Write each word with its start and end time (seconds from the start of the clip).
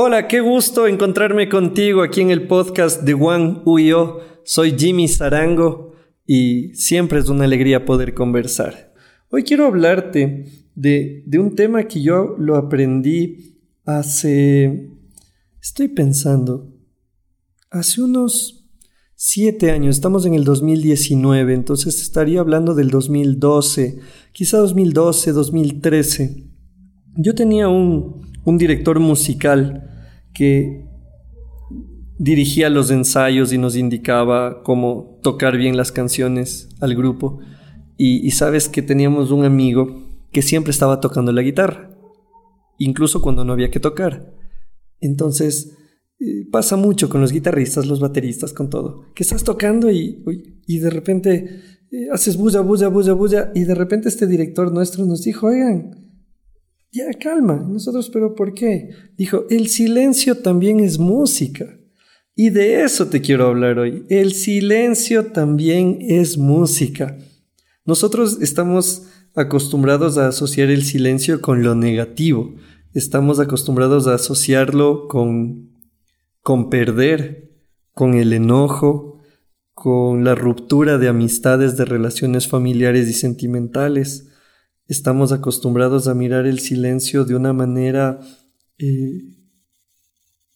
Hola, 0.00 0.28
qué 0.28 0.38
gusto 0.38 0.86
encontrarme 0.86 1.48
contigo 1.48 2.02
aquí 2.02 2.20
en 2.20 2.30
el 2.30 2.46
podcast 2.46 3.02
de 3.02 3.14
Juan 3.14 3.62
Uyo. 3.64 4.20
Soy 4.44 4.78
Jimmy 4.78 5.08
Zarango 5.08 5.90
y 6.24 6.72
siempre 6.74 7.18
es 7.18 7.28
una 7.28 7.42
alegría 7.42 7.84
poder 7.84 8.14
conversar. 8.14 8.94
Hoy 9.28 9.42
quiero 9.42 9.66
hablarte 9.66 10.68
de, 10.76 11.24
de 11.26 11.38
un 11.40 11.56
tema 11.56 11.88
que 11.88 12.00
yo 12.00 12.36
lo 12.38 12.54
aprendí 12.54 13.58
hace... 13.84 14.88
Estoy 15.60 15.88
pensando, 15.88 16.72
hace 17.68 18.00
unos 18.00 18.70
siete 19.16 19.72
años, 19.72 19.96
estamos 19.96 20.24
en 20.26 20.34
el 20.34 20.44
2019, 20.44 21.54
entonces 21.54 22.00
estaría 22.00 22.38
hablando 22.38 22.76
del 22.76 22.90
2012, 22.90 23.98
quizá 24.30 24.58
2012, 24.58 25.32
2013. 25.32 26.44
Yo 27.16 27.34
tenía 27.34 27.66
un, 27.68 28.28
un 28.48 28.56
director 28.56 28.98
musical 28.98 29.90
que 30.32 30.86
dirigía 32.18 32.70
los 32.70 32.90
ensayos 32.90 33.52
y 33.52 33.58
nos 33.58 33.76
indicaba 33.76 34.62
cómo 34.62 35.20
tocar 35.22 35.58
bien 35.58 35.76
las 35.76 35.92
canciones 35.92 36.70
al 36.80 36.94
grupo. 36.94 37.40
Y, 37.98 38.30
sabes 38.30 38.68
que 38.68 38.80
teníamos 38.80 39.32
un 39.32 39.44
amigo 39.44 40.06
que 40.32 40.40
siempre 40.40 40.70
estaba 40.70 41.00
tocando 41.00 41.30
la 41.32 41.42
guitarra, 41.42 41.90
incluso 42.78 43.20
cuando 43.20 43.44
no 43.44 43.52
había 43.52 43.70
que 43.70 43.80
tocar. 43.80 44.34
Entonces, 45.00 45.76
eh, 46.18 46.48
pasa 46.50 46.76
mucho 46.76 47.10
con 47.10 47.20
los 47.20 47.32
guitarristas, 47.32 47.86
los 47.86 48.00
bateristas, 48.00 48.54
con 48.54 48.70
todo, 48.70 49.04
que 49.14 49.24
estás 49.24 49.44
tocando 49.44 49.90
y, 49.90 50.24
y 50.66 50.78
de 50.78 50.90
repente 50.90 51.60
eh, 51.90 52.08
haces 52.12 52.36
bulla, 52.36 52.60
bulla, 52.60 52.88
bulla, 52.88 53.12
bulla, 53.12 53.52
y 53.54 53.64
de 53.64 53.74
repente 53.74 54.08
este 54.08 54.26
director 54.26 54.72
nuestro 54.72 55.04
nos 55.04 55.22
dijo, 55.22 55.48
oigan, 55.48 55.97
ya, 56.90 57.12
calma. 57.20 57.56
Nosotros, 57.56 58.10
pero 58.10 58.34
¿por 58.34 58.54
qué? 58.54 58.90
Dijo, 59.16 59.44
el 59.50 59.68
silencio 59.68 60.38
también 60.38 60.80
es 60.80 60.98
música. 60.98 61.78
Y 62.34 62.50
de 62.50 62.84
eso 62.84 63.08
te 63.08 63.20
quiero 63.20 63.46
hablar 63.46 63.78
hoy. 63.78 64.04
El 64.08 64.32
silencio 64.32 65.26
también 65.32 65.98
es 66.00 66.38
música. 66.38 67.18
Nosotros 67.84 68.38
estamos 68.40 69.08
acostumbrados 69.34 70.18
a 70.18 70.28
asociar 70.28 70.70
el 70.70 70.84
silencio 70.84 71.40
con 71.40 71.62
lo 71.62 71.74
negativo. 71.74 72.54
Estamos 72.94 73.40
acostumbrados 73.40 74.06
a 74.06 74.14
asociarlo 74.14 75.08
con, 75.08 75.72
con 76.42 76.70
perder, 76.70 77.50
con 77.92 78.14
el 78.14 78.32
enojo, 78.32 79.20
con 79.74 80.24
la 80.24 80.34
ruptura 80.34 80.98
de 80.98 81.08
amistades, 81.08 81.76
de 81.76 81.84
relaciones 81.84 82.48
familiares 82.48 83.08
y 83.08 83.12
sentimentales 83.12 84.27
estamos 84.88 85.32
acostumbrados 85.32 86.08
a 86.08 86.14
mirar 86.14 86.46
el 86.46 86.58
silencio 86.58 87.24
de 87.24 87.36
una 87.36 87.52
manera 87.52 88.20
eh, 88.78 89.36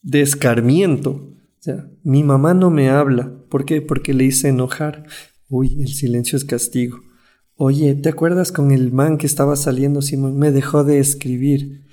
de 0.00 0.20
escarmiento. 0.22 1.10
O 1.10 1.62
sea, 1.62 1.88
mi 2.02 2.24
mamá 2.24 2.54
no 2.54 2.70
me 2.70 2.88
habla. 2.88 3.32
¿Por 3.48 3.64
qué? 3.64 3.82
Porque 3.82 4.14
le 4.14 4.24
hice 4.24 4.48
enojar. 4.48 5.06
Uy, 5.48 5.80
el 5.82 5.94
silencio 5.94 6.36
es 6.36 6.44
castigo. 6.44 7.00
Oye, 7.56 7.94
¿te 7.94 8.08
acuerdas 8.08 8.50
con 8.50 8.72
el 8.72 8.90
man 8.90 9.18
que 9.18 9.26
estaba 9.26 9.54
saliendo, 9.54 10.02
Simón? 10.02 10.38
Me 10.38 10.50
dejó 10.50 10.82
de 10.82 10.98
escribir. 10.98 11.86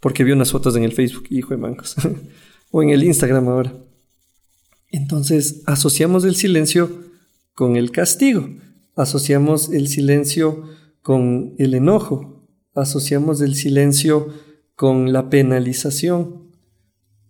Porque 0.00 0.24
vi 0.24 0.32
unas 0.32 0.50
fotos 0.50 0.74
en 0.76 0.82
el 0.82 0.92
Facebook, 0.92 1.26
hijo 1.30 1.50
de 1.50 1.58
mancos. 1.58 1.94
o 2.70 2.82
en 2.82 2.90
el 2.90 3.04
Instagram 3.04 3.48
ahora. 3.48 3.74
Entonces, 4.90 5.62
asociamos 5.66 6.24
el 6.24 6.36
silencio 6.36 6.90
con 7.54 7.76
el 7.76 7.90
castigo. 7.90 8.48
Asociamos 8.96 9.70
el 9.70 9.88
silencio 9.88 10.64
con 11.06 11.54
el 11.58 11.74
enojo, 11.74 12.50
asociamos 12.74 13.40
el 13.40 13.54
silencio 13.54 14.26
con 14.74 15.12
la 15.12 15.30
penalización, 15.30 16.50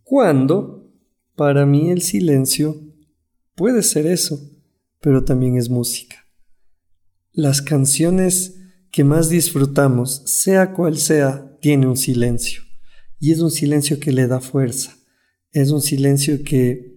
cuando 0.02 0.90
para 1.34 1.66
mí 1.66 1.90
el 1.90 2.00
silencio 2.00 2.80
puede 3.54 3.82
ser 3.82 4.06
eso, 4.06 4.40
pero 5.02 5.24
también 5.24 5.58
es 5.58 5.68
música. 5.68 6.16
Las 7.32 7.60
canciones 7.60 8.56
que 8.90 9.04
más 9.04 9.28
disfrutamos, 9.28 10.22
sea 10.24 10.72
cual 10.72 10.96
sea, 10.96 11.58
tiene 11.60 11.86
un 11.86 11.98
silencio, 11.98 12.62
y 13.20 13.32
es 13.32 13.40
un 13.40 13.50
silencio 13.50 14.00
que 14.00 14.10
le 14.10 14.26
da 14.26 14.40
fuerza, 14.40 14.96
es 15.52 15.70
un 15.70 15.82
silencio 15.82 16.42
que, 16.44 16.95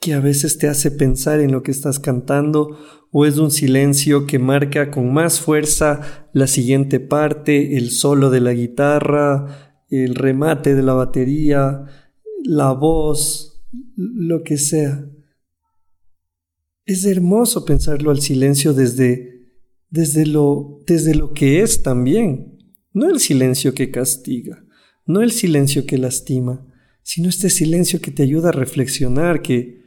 que 0.00 0.14
a 0.14 0.20
veces 0.20 0.56
te 0.56 0.66
hace 0.66 0.90
pensar 0.90 1.40
en 1.40 1.52
lo 1.52 1.62
que 1.62 1.70
estás 1.70 1.98
cantando 1.98 2.78
o 3.12 3.26
es 3.26 3.36
un 3.36 3.50
silencio 3.50 4.26
que 4.26 4.38
marca 4.38 4.90
con 4.90 5.12
más 5.12 5.40
fuerza 5.40 6.28
la 6.32 6.46
siguiente 6.46 7.00
parte, 7.00 7.76
el 7.76 7.90
solo 7.90 8.30
de 8.30 8.40
la 8.40 8.54
guitarra, 8.54 9.84
el 9.90 10.14
remate 10.14 10.74
de 10.74 10.82
la 10.82 10.94
batería, 10.94 11.84
la 12.42 12.72
voz, 12.72 13.62
lo 13.96 14.42
que 14.42 14.56
sea. 14.56 15.06
Es 16.86 17.04
hermoso 17.04 17.66
pensarlo 17.66 18.10
al 18.10 18.22
silencio 18.22 18.72
desde, 18.72 19.50
desde, 19.90 20.24
lo, 20.24 20.80
desde 20.86 21.14
lo 21.14 21.34
que 21.34 21.60
es 21.60 21.82
también, 21.82 22.58
no 22.94 23.10
el 23.10 23.20
silencio 23.20 23.74
que 23.74 23.90
castiga, 23.90 24.64
no 25.04 25.20
el 25.20 25.30
silencio 25.30 25.84
que 25.84 25.98
lastima, 25.98 26.66
sino 27.02 27.28
este 27.28 27.50
silencio 27.50 28.00
que 28.00 28.10
te 28.10 28.22
ayuda 28.22 28.48
a 28.48 28.52
reflexionar, 28.52 29.42
que, 29.42 29.79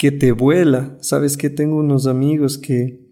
que 0.00 0.10
te 0.10 0.32
vuela. 0.32 0.96
Sabes 1.02 1.36
que 1.36 1.50
tengo 1.50 1.76
unos 1.76 2.06
amigos 2.06 2.56
que, 2.56 3.06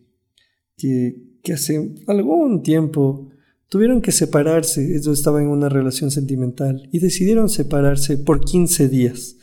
que, 0.78 1.16
que 1.42 1.52
hace 1.52 1.94
algún 2.06 2.62
tiempo 2.62 3.28
tuvieron 3.68 4.00
que 4.00 4.10
separarse. 4.10 4.96
Ellos 4.96 5.08
estaban 5.08 5.42
en 5.42 5.50
una 5.50 5.68
relación 5.68 6.10
sentimental 6.10 6.88
y 6.90 7.00
decidieron 7.00 7.50
separarse 7.50 8.16
por 8.16 8.40
15 8.40 8.88
días. 8.88 9.36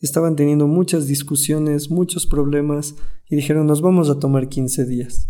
Estaban 0.00 0.34
teniendo 0.34 0.66
muchas 0.66 1.06
discusiones, 1.06 1.88
muchos 1.88 2.26
problemas 2.26 2.96
y 3.30 3.36
dijeron 3.36 3.68
nos 3.68 3.80
vamos 3.80 4.10
a 4.10 4.18
tomar 4.18 4.48
15 4.48 4.84
días. 4.84 5.28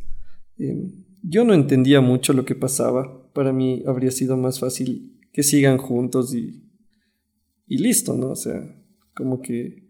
Em, 0.57 1.05
yo 1.23 1.45
no 1.45 1.53
entendía 1.53 2.01
mucho 2.01 2.33
lo 2.33 2.47
que 2.47 2.55
pasaba. 2.55 3.31
Para 3.35 3.53
mí 3.53 3.83
habría 3.87 4.11
sido 4.11 4.39
más 4.39 4.59
fácil 4.59 5.19
que 5.35 5.43
sigan 5.43 5.77
juntos 5.77 6.35
y, 6.35 6.65
y 7.67 7.77
listo, 7.77 8.17
¿no? 8.17 8.31
O 8.31 8.37
sea, 8.37 8.75
como 9.13 9.43
que 9.43 9.88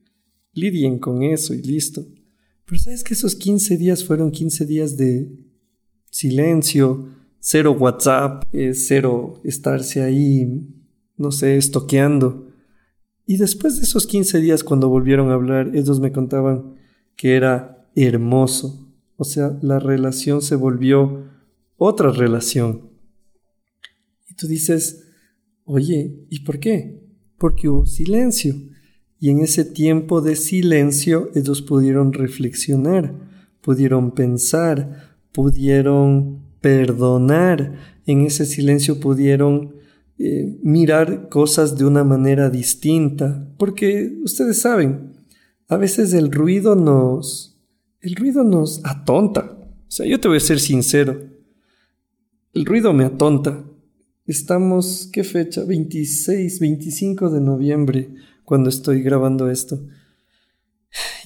lidien 0.58 0.98
con 0.98 1.22
eso 1.22 1.54
y 1.54 1.62
listo. 1.62 2.06
Pero 2.66 2.78
sabes 2.80 3.02
que 3.02 3.14
esos 3.14 3.34
15 3.34 3.76
días 3.76 4.04
fueron 4.04 4.30
15 4.30 4.66
días 4.66 4.96
de 4.96 5.30
silencio, 6.10 7.08
cero 7.40 7.72
WhatsApp, 7.78 8.44
eh, 8.52 8.74
cero 8.74 9.40
estarse 9.44 10.02
ahí, 10.02 10.68
no 11.16 11.30
sé, 11.30 11.56
estoqueando. 11.56 12.48
Y 13.26 13.36
después 13.36 13.76
de 13.76 13.82
esos 13.82 14.06
15 14.06 14.40
días, 14.40 14.64
cuando 14.64 14.88
volvieron 14.88 15.30
a 15.30 15.34
hablar, 15.34 15.70
ellos 15.74 16.00
me 16.00 16.12
contaban 16.12 16.74
que 17.16 17.34
era 17.34 17.88
hermoso. 17.94 18.90
O 19.16 19.24
sea, 19.24 19.58
la 19.62 19.78
relación 19.78 20.42
se 20.42 20.54
volvió 20.54 21.28
otra 21.76 22.10
relación. 22.10 22.90
Y 24.28 24.34
tú 24.34 24.46
dices, 24.46 25.04
oye, 25.64 26.26
¿y 26.30 26.40
por 26.40 26.58
qué? 26.58 27.02
Porque 27.36 27.68
hubo 27.68 27.86
silencio. 27.86 28.54
Y 29.20 29.30
en 29.30 29.40
ese 29.40 29.64
tiempo 29.64 30.20
de 30.20 30.36
silencio 30.36 31.30
ellos 31.34 31.62
pudieron 31.62 32.12
reflexionar, 32.12 33.14
pudieron 33.60 34.12
pensar, 34.12 35.16
pudieron 35.32 36.40
perdonar, 36.60 37.74
en 38.06 38.22
ese 38.22 38.46
silencio 38.46 39.00
pudieron 39.00 39.74
eh, 40.18 40.58
mirar 40.62 41.28
cosas 41.28 41.76
de 41.76 41.84
una 41.84 42.04
manera 42.04 42.50
distinta, 42.50 43.48
porque 43.58 44.18
ustedes 44.22 44.60
saben, 44.60 45.12
a 45.68 45.76
veces 45.76 46.12
el 46.12 46.32
ruido 46.32 46.74
nos, 46.74 47.60
el 48.00 48.14
ruido 48.14 48.44
nos 48.44 48.80
atonta. 48.84 49.58
O 49.60 49.90
sea, 49.90 50.06
yo 50.06 50.20
te 50.20 50.28
voy 50.28 50.38
a 50.38 50.40
ser 50.40 50.60
sincero, 50.60 51.20
el 52.52 52.64
ruido 52.64 52.92
me 52.92 53.04
atonta. 53.04 53.64
Estamos, 54.26 55.08
¿qué 55.12 55.24
fecha? 55.24 55.64
26, 55.64 56.60
25 56.60 57.30
de 57.30 57.40
noviembre 57.40 58.10
cuando 58.48 58.70
estoy 58.70 59.02
grabando 59.02 59.50
esto. 59.50 59.78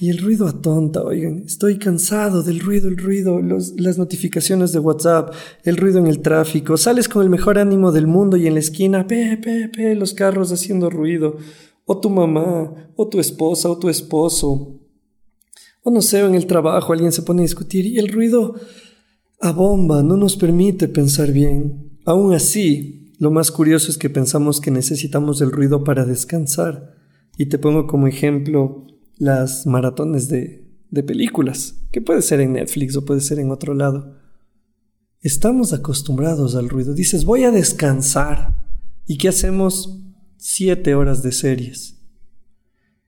Y 0.01 0.09
el 0.09 0.17
ruido 0.17 0.45
atonta, 0.45 1.01
oigan, 1.01 1.43
estoy 1.45 1.77
cansado 1.79 2.43
del 2.43 2.59
ruido, 2.59 2.89
el 2.89 2.97
ruido, 2.97 3.39
las 3.41 3.97
notificaciones 3.97 4.73
de 4.73 4.79
WhatsApp, 4.79 5.33
el 5.63 5.77
ruido 5.77 5.99
en 5.99 6.07
el 6.07 6.19
tráfico, 6.19 6.75
sales 6.75 7.07
con 7.07 7.23
el 7.23 7.29
mejor 7.29 7.57
ánimo 7.57 7.93
del 7.93 8.07
mundo 8.07 8.35
y 8.35 8.45
en 8.45 8.55
la 8.55 8.59
esquina, 8.59 9.07
pe, 9.07 9.37
pe, 9.41 9.69
pe, 9.69 9.95
los 9.95 10.13
carros 10.13 10.51
haciendo 10.51 10.89
ruido, 10.89 11.37
o 11.85 11.97
tu 11.97 12.09
mamá, 12.09 12.91
o 12.97 13.07
tu 13.07 13.21
esposa, 13.21 13.69
o 13.69 13.79
tu 13.79 13.87
esposo, 13.87 14.81
o 15.81 15.91
no 15.91 16.01
sé, 16.01 16.19
en 16.19 16.35
el 16.35 16.45
trabajo 16.45 16.91
alguien 16.91 17.13
se 17.13 17.21
pone 17.21 17.43
a 17.43 17.43
discutir 17.43 17.85
y 17.85 17.99
el 17.99 18.09
ruido 18.09 18.55
a 19.39 19.53
bomba 19.53 20.03
no 20.03 20.17
nos 20.17 20.35
permite 20.35 20.89
pensar 20.89 21.31
bien. 21.31 21.99
Aún 22.03 22.33
así, 22.33 23.13
lo 23.17 23.31
más 23.31 23.49
curioso 23.49 23.89
es 23.89 23.97
que 23.97 24.09
pensamos 24.09 24.59
que 24.59 24.71
necesitamos 24.71 25.39
el 25.39 25.53
ruido 25.53 25.85
para 25.85 26.03
descansar. 26.03 27.02
Y 27.37 27.47
te 27.47 27.57
pongo 27.57 27.87
como 27.87 28.07
ejemplo 28.07 28.85
las 29.17 29.65
maratones 29.65 30.27
de, 30.27 30.63
de 30.89 31.03
películas, 31.03 31.75
que 31.91 32.01
puede 32.01 32.21
ser 32.21 32.39
en 32.39 32.53
Netflix 32.53 32.95
o 32.95 33.05
puede 33.05 33.21
ser 33.21 33.39
en 33.39 33.51
otro 33.51 33.73
lado. 33.73 34.17
Estamos 35.21 35.73
acostumbrados 35.73 36.55
al 36.55 36.69
ruido. 36.69 36.93
Dices, 36.93 37.25
voy 37.25 37.45
a 37.45 37.51
descansar. 37.51 38.65
¿Y 39.07 39.17
qué 39.17 39.29
hacemos? 39.29 39.99
Siete 40.37 40.95
horas 40.95 41.23
de 41.23 41.31
series. 41.31 41.99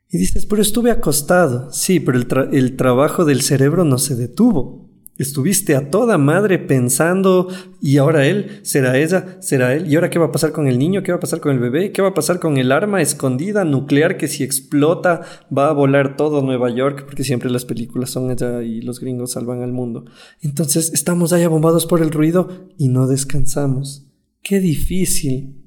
Y 0.09 0.17
dices, 0.17 0.45
pero 0.45 0.61
estuve 0.61 0.91
acostado. 0.91 1.71
Sí, 1.73 1.99
pero 1.99 2.17
el, 2.17 2.27
el 2.53 2.77
trabajo 2.77 3.25
del 3.25 3.41
cerebro 3.41 3.83
no 3.83 3.97
se 3.97 4.15
detuvo. 4.15 4.84
Estuviste 5.17 5.75
a 5.75 5.89
toda 5.89 6.17
madre 6.17 6.59
pensando, 6.59 7.47
y 7.81 7.97
ahora 7.97 8.25
él, 8.25 8.59
será 8.63 8.97
ella, 8.97 9.37
será 9.39 9.73
él, 9.73 9.87
y 9.89 9.95
ahora 9.95 10.09
qué 10.09 10.19
va 10.19 10.25
a 10.25 10.31
pasar 10.31 10.51
con 10.51 10.67
el 10.67 10.77
niño, 10.77 11.03
qué 11.03 11.13
va 11.13 11.17
a 11.17 11.21
pasar 11.21 11.39
con 11.39 11.53
el 11.53 11.59
bebé, 11.59 11.93
qué 11.93 12.01
va 12.01 12.09
a 12.09 12.13
pasar 12.13 12.39
con 12.39 12.57
el 12.57 12.71
arma 12.71 13.01
escondida 13.01 13.63
nuclear 13.63 14.17
que 14.17 14.27
si 14.27 14.43
explota 14.43 15.21
va 15.55 15.69
a 15.69 15.73
volar 15.73 16.17
todo 16.17 16.41
Nueva 16.41 16.69
York, 16.69 17.05
porque 17.05 17.23
siempre 17.23 17.49
las 17.49 17.63
películas 17.63 18.09
son 18.09 18.29
allá 18.29 18.61
y 18.61 18.81
los 18.81 18.99
gringos 18.99 19.31
salvan 19.31 19.61
al 19.61 19.71
mundo. 19.71 20.03
Entonces 20.41 20.91
estamos 20.93 21.31
ahí 21.31 21.43
abombados 21.43 21.85
por 21.85 22.01
el 22.01 22.11
ruido 22.11 22.67
y 22.77 22.89
no 22.89 23.07
descansamos. 23.07 24.11
Qué 24.41 24.59
difícil 24.59 25.65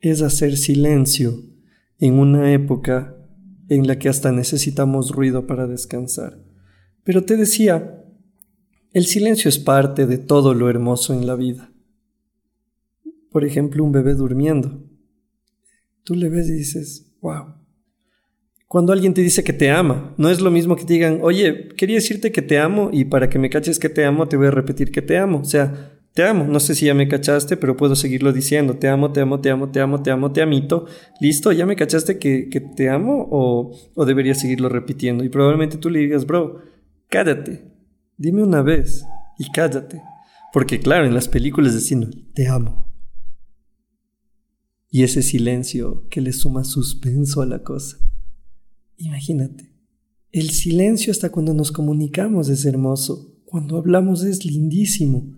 es 0.00 0.20
hacer 0.20 0.56
silencio 0.56 1.42
en 1.98 2.18
una 2.18 2.52
época 2.52 3.16
en 3.68 3.86
la 3.86 3.98
que 3.98 4.08
hasta 4.08 4.32
necesitamos 4.32 5.10
ruido 5.12 5.46
para 5.46 5.66
descansar. 5.66 6.38
Pero 7.04 7.24
te 7.24 7.36
decía, 7.36 7.95
el 8.96 9.04
silencio 9.04 9.50
es 9.50 9.58
parte 9.58 10.06
de 10.06 10.16
todo 10.16 10.54
lo 10.54 10.70
hermoso 10.70 11.12
en 11.12 11.26
la 11.26 11.36
vida. 11.36 11.70
Por 13.30 13.44
ejemplo, 13.44 13.84
un 13.84 13.92
bebé 13.92 14.14
durmiendo. 14.14 14.84
Tú 16.02 16.14
le 16.14 16.30
ves 16.30 16.48
y 16.48 16.54
dices, 16.54 17.12
wow. 17.20 17.56
Cuando 18.66 18.94
alguien 18.94 19.12
te 19.12 19.20
dice 19.20 19.44
que 19.44 19.52
te 19.52 19.70
ama, 19.70 20.14
no 20.16 20.30
es 20.30 20.40
lo 20.40 20.50
mismo 20.50 20.76
que 20.76 20.86
te 20.86 20.94
digan, 20.94 21.18
oye, 21.20 21.68
quería 21.76 21.96
decirte 21.96 22.32
que 22.32 22.40
te 22.40 22.58
amo 22.58 22.88
y 22.90 23.04
para 23.04 23.28
que 23.28 23.38
me 23.38 23.50
caches 23.50 23.78
que 23.78 23.90
te 23.90 24.02
amo 24.02 24.28
te 24.28 24.38
voy 24.38 24.46
a 24.46 24.50
repetir 24.50 24.90
que 24.90 25.02
te 25.02 25.18
amo. 25.18 25.40
O 25.40 25.44
sea, 25.44 25.92
te 26.14 26.22
amo. 26.22 26.44
No 26.44 26.58
sé 26.58 26.74
si 26.74 26.86
ya 26.86 26.94
me 26.94 27.06
cachaste, 27.06 27.58
pero 27.58 27.76
puedo 27.76 27.96
seguirlo 27.96 28.32
diciendo. 28.32 28.78
Te 28.78 28.88
amo, 28.88 29.12
te 29.12 29.20
amo, 29.20 29.42
te 29.42 29.50
amo, 29.50 29.70
te 29.70 29.80
amo, 29.80 30.02
te 30.02 30.10
amo, 30.10 30.32
te 30.32 30.40
amito. 30.40 30.86
Listo, 31.20 31.52
ya 31.52 31.66
me 31.66 31.76
cachaste 31.76 32.18
que, 32.18 32.48
que 32.48 32.62
te 32.62 32.88
amo 32.88 33.28
o, 33.30 33.76
o 33.94 34.04
debería 34.06 34.34
seguirlo 34.34 34.70
repitiendo. 34.70 35.22
Y 35.22 35.28
probablemente 35.28 35.76
tú 35.76 35.90
le 35.90 35.98
digas, 35.98 36.24
bro, 36.24 36.62
cállate. 37.10 37.75
Dime 38.18 38.42
una 38.42 38.62
vez 38.62 39.04
y 39.38 39.50
cállate. 39.50 40.02
Porque 40.52 40.80
claro, 40.80 41.06
en 41.06 41.14
las 41.14 41.28
películas 41.28 41.74
decimos, 41.74 42.08
te 42.32 42.48
amo. 42.48 42.90
Y 44.90 45.02
ese 45.02 45.22
silencio 45.22 46.06
que 46.08 46.22
le 46.22 46.32
suma 46.32 46.64
suspenso 46.64 47.42
a 47.42 47.46
la 47.46 47.62
cosa. 47.62 47.98
Imagínate, 48.96 49.70
el 50.32 50.50
silencio 50.50 51.10
hasta 51.10 51.30
cuando 51.30 51.52
nos 51.52 51.72
comunicamos 51.72 52.48
es 52.48 52.64
hermoso, 52.64 53.34
cuando 53.44 53.76
hablamos 53.76 54.24
es 54.24 54.46
lindísimo. 54.46 55.36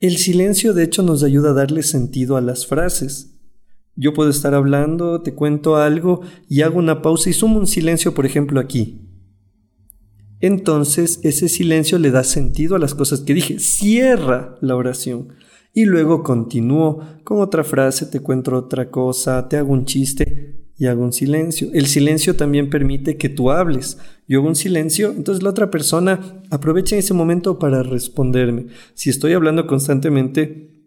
El 0.00 0.16
silencio 0.16 0.72
de 0.72 0.84
hecho 0.84 1.02
nos 1.02 1.22
ayuda 1.22 1.50
a 1.50 1.54
darle 1.54 1.82
sentido 1.82 2.38
a 2.38 2.40
las 2.40 2.66
frases. 2.66 3.34
Yo 3.94 4.14
puedo 4.14 4.30
estar 4.30 4.54
hablando, 4.54 5.20
te 5.20 5.34
cuento 5.34 5.76
algo 5.76 6.22
y 6.48 6.62
hago 6.62 6.78
una 6.78 7.02
pausa 7.02 7.28
y 7.28 7.34
sumo 7.34 7.58
un 7.58 7.66
silencio, 7.66 8.14
por 8.14 8.24
ejemplo, 8.24 8.60
aquí 8.60 9.05
entonces 10.40 11.20
ese 11.22 11.48
silencio 11.48 11.98
le 11.98 12.10
da 12.10 12.24
sentido 12.24 12.76
a 12.76 12.78
las 12.78 12.94
cosas 12.94 13.20
que 13.20 13.34
dije. 13.34 13.58
Cierra 13.58 14.56
la 14.60 14.76
oración. 14.76 15.28
Y 15.72 15.84
luego 15.84 16.22
continúo 16.22 17.02
con 17.22 17.40
otra 17.40 17.62
frase, 17.62 18.06
te 18.06 18.20
cuento 18.20 18.56
otra 18.56 18.90
cosa, 18.90 19.46
te 19.48 19.56
hago 19.56 19.72
un 19.72 19.84
chiste 19.84 20.56
y 20.78 20.86
hago 20.86 21.02
un 21.02 21.12
silencio. 21.12 21.68
El 21.72 21.86
silencio 21.86 22.34
también 22.36 22.70
permite 22.70 23.16
que 23.16 23.28
tú 23.28 23.50
hables. 23.50 23.98
Yo 24.26 24.38
hago 24.38 24.48
un 24.48 24.56
silencio, 24.56 25.10
entonces 25.10 25.42
la 25.42 25.50
otra 25.50 25.70
persona 25.70 26.42
aprovecha 26.50 26.96
ese 26.96 27.14
momento 27.14 27.58
para 27.58 27.82
responderme. 27.82 28.66
Si 28.94 29.10
estoy 29.10 29.34
hablando 29.34 29.66
constantemente, 29.66 30.86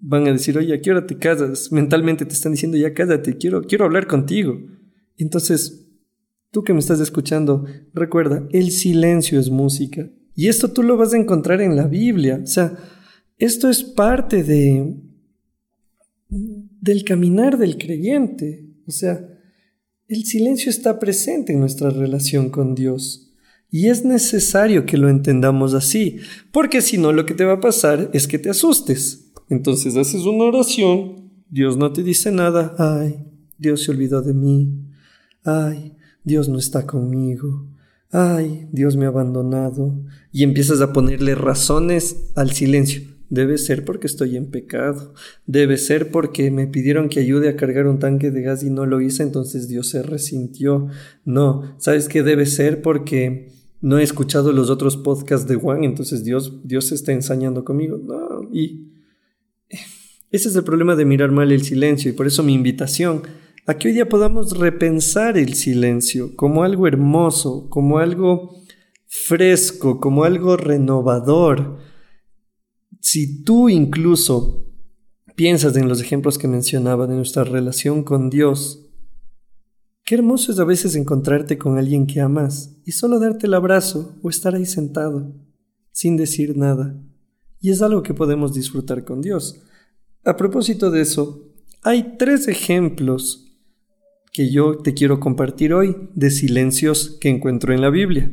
van 0.00 0.26
a 0.26 0.32
decir, 0.32 0.56
oye, 0.56 0.74
¿a 0.74 0.80
qué 0.80 0.90
hora 0.90 1.06
te 1.06 1.16
casas? 1.18 1.70
Mentalmente 1.70 2.24
te 2.24 2.32
están 2.32 2.52
diciendo, 2.52 2.76
ya 2.76 2.94
cállate, 2.94 3.36
quiero, 3.36 3.62
quiero 3.62 3.84
hablar 3.84 4.06
contigo. 4.06 4.60
Entonces, 5.16 5.89
Tú 6.50 6.62
que 6.64 6.72
me 6.72 6.80
estás 6.80 7.00
escuchando, 7.00 7.64
recuerda, 7.94 8.46
el 8.52 8.70
silencio 8.70 9.38
es 9.38 9.50
música. 9.50 10.10
Y 10.34 10.48
esto 10.48 10.72
tú 10.72 10.82
lo 10.82 10.96
vas 10.96 11.12
a 11.12 11.18
encontrar 11.18 11.60
en 11.60 11.76
la 11.76 11.86
Biblia. 11.86 12.40
O 12.42 12.46
sea, 12.46 12.76
esto 13.38 13.68
es 13.68 13.82
parte 13.84 14.42
de 14.42 14.96
del 16.28 17.04
caminar 17.04 17.58
del 17.58 17.76
creyente. 17.76 18.66
O 18.86 18.90
sea, 18.90 19.26
el 20.08 20.24
silencio 20.24 20.70
está 20.70 20.98
presente 20.98 21.52
en 21.52 21.60
nuestra 21.60 21.90
relación 21.90 22.50
con 22.50 22.74
Dios. 22.74 23.32
Y 23.70 23.88
es 23.88 24.04
necesario 24.04 24.84
que 24.84 24.96
lo 24.96 25.08
entendamos 25.08 25.74
así, 25.74 26.18
porque 26.50 26.82
si 26.82 26.98
no 26.98 27.12
lo 27.12 27.24
que 27.24 27.34
te 27.34 27.44
va 27.44 27.54
a 27.54 27.60
pasar 27.60 28.10
es 28.12 28.26
que 28.26 28.38
te 28.38 28.50
asustes. 28.50 29.30
Entonces 29.48 29.96
haces 29.96 30.22
una 30.22 30.44
oración, 30.44 31.30
Dios 31.48 31.76
no 31.76 31.92
te 31.92 32.02
dice 32.02 32.32
nada, 32.32 32.74
ay, 32.78 33.24
Dios 33.58 33.84
se 33.84 33.92
olvidó 33.92 34.22
de 34.22 34.34
mí, 34.34 34.88
ay, 35.44 35.96
Dios 36.24 36.48
no 36.48 36.58
está 36.58 36.86
conmigo, 36.86 37.66
ay, 38.10 38.68
Dios 38.72 38.96
me 38.96 39.04
ha 39.04 39.08
abandonado, 39.08 39.94
y 40.32 40.42
empiezas 40.42 40.80
a 40.80 40.92
ponerle 40.92 41.34
razones 41.34 42.30
al 42.34 42.50
silencio. 42.50 43.02
Debe 43.28 43.58
ser 43.58 43.84
porque 43.84 44.08
estoy 44.08 44.36
en 44.36 44.50
pecado, 44.50 45.14
debe 45.46 45.76
ser 45.76 46.10
porque 46.10 46.50
me 46.50 46.66
pidieron 46.66 47.08
que 47.08 47.20
ayude 47.20 47.48
a 47.48 47.54
cargar 47.54 47.86
un 47.86 48.00
tanque 48.00 48.32
de 48.32 48.42
gas 48.42 48.64
y 48.64 48.70
no 48.70 48.86
lo 48.86 49.00
hice, 49.00 49.22
entonces 49.22 49.68
Dios 49.68 49.88
se 49.88 50.02
resintió. 50.02 50.88
No, 51.24 51.76
¿sabes 51.78 52.08
qué 52.08 52.24
debe 52.24 52.44
ser? 52.44 52.82
Porque 52.82 53.52
no 53.80 53.98
he 53.98 54.02
escuchado 54.02 54.52
los 54.52 54.68
otros 54.68 54.96
podcasts 54.96 55.46
de 55.46 55.54
Juan, 55.54 55.84
entonces 55.84 56.24
Dios, 56.24 56.58
Dios 56.64 56.86
se 56.86 56.96
está 56.96 57.12
ensañando 57.12 57.64
conmigo. 57.64 57.98
No, 57.98 58.42
y 58.52 58.88
ese 60.32 60.48
es 60.48 60.56
el 60.56 60.64
problema 60.64 60.96
de 60.96 61.04
mirar 61.04 61.30
mal 61.30 61.52
el 61.52 61.62
silencio, 61.62 62.10
y 62.10 62.14
por 62.14 62.26
eso 62.26 62.42
mi 62.42 62.54
invitación 62.54 63.22
a 63.66 63.74
que 63.74 63.88
hoy 63.88 63.94
día 63.94 64.08
podamos 64.08 64.56
repensar 64.58 65.36
el 65.36 65.54
silencio 65.54 66.34
como 66.36 66.64
algo 66.64 66.86
hermoso, 66.86 67.68
como 67.68 67.98
algo 67.98 68.56
fresco, 69.06 70.00
como 70.00 70.24
algo 70.24 70.56
renovador. 70.56 71.78
Si 73.00 73.42
tú 73.42 73.68
incluso 73.68 74.66
piensas 75.36 75.76
en 75.76 75.88
los 75.88 76.00
ejemplos 76.00 76.38
que 76.38 76.48
mencionaba 76.48 77.06
de 77.06 77.16
nuestra 77.16 77.44
relación 77.44 78.02
con 78.02 78.30
Dios, 78.30 78.86
qué 80.04 80.16
hermoso 80.16 80.52
es 80.52 80.58
a 80.58 80.64
veces 80.64 80.96
encontrarte 80.96 81.58
con 81.58 81.78
alguien 81.78 82.06
que 82.06 82.20
amas 82.20 82.80
y 82.84 82.92
solo 82.92 83.18
darte 83.18 83.46
el 83.46 83.54
abrazo 83.54 84.18
o 84.22 84.30
estar 84.30 84.54
ahí 84.54 84.66
sentado, 84.66 85.34
sin 85.92 86.16
decir 86.16 86.56
nada. 86.56 87.00
Y 87.60 87.70
es 87.70 87.82
algo 87.82 88.02
que 88.02 88.14
podemos 88.14 88.54
disfrutar 88.54 89.04
con 89.04 89.20
Dios. 89.20 89.62
A 90.24 90.36
propósito 90.36 90.90
de 90.90 91.02
eso, 91.02 91.46
hay 91.82 92.16
tres 92.18 92.48
ejemplos 92.48 93.49
que 94.32 94.50
yo 94.50 94.78
te 94.78 94.94
quiero 94.94 95.20
compartir 95.20 95.72
hoy 95.72 95.96
de 96.14 96.30
silencios 96.30 97.18
que 97.20 97.28
encuentro 97.28 97.74
en 97.74 97.80
la 97.80 97.90
Biblia. 97.90 98.30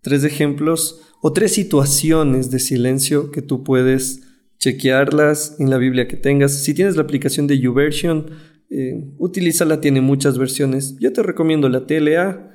Tres 0.00 0.24
ejemplos 0.24 1.00
o 1.20 1.32
tres 1.32 1.52
situaciones 1.52 2.50
de 2.50 2.58
silencio 2.58 3.30
que 3.30 3.42
tú 3.42 3.64
puedes 3.64 4.22
chequearlas 4.58 5.56
en 5.58 5.70
la 5.70 5.78
Biblia 5.78 6.06
que 6.06 6.16
tengas. 6.16 6.62
Si 6.62 6.74
tienes 6.74 6.96
la 6.96 7.02
aplicación 7.02 7.46
de 7.46 7.58
YouVersion, 7.58 8.30
eh, 8.70 9.04
utilízala, 9.18 9.80
tiene 9.80 10.00
muchas 10.00 10.38
versiones. 10.38 10.96
Yo 11.00 11.12
te 11.12 11.22
recomiendo 11.22 11.68
la 11.68 11.86
TLA, 11.86 12.52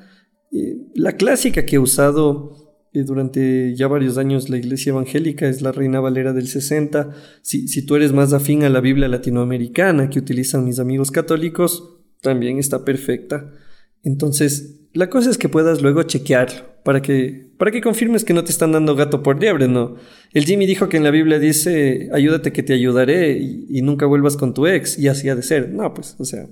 eh, 0.51 0.77
la 0.93 1.13
clásica 1.13 1.65
que 1.65 1.75
he 1.75 1.79
usado 1.79 2.65
eh, 2.93 3.03
durante 3.03 3.75
ya 3.75 3.87
varios 3.87 4.17
años 4.17 4.49
la 4.49 4.57
Iglesia 4.57 4.91
Evangélica 4.91 5.49
es 5.49 5.61
la 5.61 5.73
Reina 5.73 5.99
Valera 5.99 6.31
del 6.31 6.47
60. 6.47 7.11
Si, 7.41 7.67
si 7.67 7.85
tú 7.85 7.97
eres 7.97 8.13
más 8.13 8.31
afín 8.31 8.63
a 8.63 8.69
la 8.69 8.79
Biblia 8.79 9.09
latinoamericana 9.09 10.09
que 10.09 10.19
utilizan 10.19 10.63
mis 10.63 10.79
amigos 10.79 11.11
católicos, 11.11 11.94
también 12.25 12.57
está 12.57 12.83
perfecta. 12.83 13.53
Entonces, 14.03 14.81
la 14.93 15.09
cosa 15.09 15.29
es 15.29 15.37
que 15.37 15.47
puedas 15.47 15.81
luego 15.81 16.03
chequearlo 16.03 16.65
para 16.83 17.01
que, 17.01 17.51
para 17.57 17.71
que 17.71 17.81
confirmes 17.81 18.23
que 18.23 18.33
no 18.33 18.43
te 18.43 18.51
están 18.51 18.71
dando 18.71 18.95
gato 18.95 19.21
por 19.21 19.39
liebre, 19.39 19.67
¿no? 19.67 19.95
El 20.33 20.45
Jimmy 20.45 20.65
dijo 20.65 20.89
que 20.89 20.97
en 20.97 21.03
la 21.03 21.11
Biblia 21.11 21.37
dice, 21.37 22.09
ayúdate 22.11 22.51
que 22.51 22.63
te 22.63 22.73
ayudaré 22.73 23.37
y, 23.37 23.81
nunca 23.83 24.05
vuelvas 24.07 24.37
con 24.37 24.53
tu 24.53 24.65
ex, 24.65 24.97
y 24.97 25.07
así 25.07 25.29
ha 25.29 25.35
de 25.35 25.43
ser. 25.43 25.69
No, 25.69 25.93
pues, 25.93 26.15
o 26.17 26.25
sea, 26.25 26.49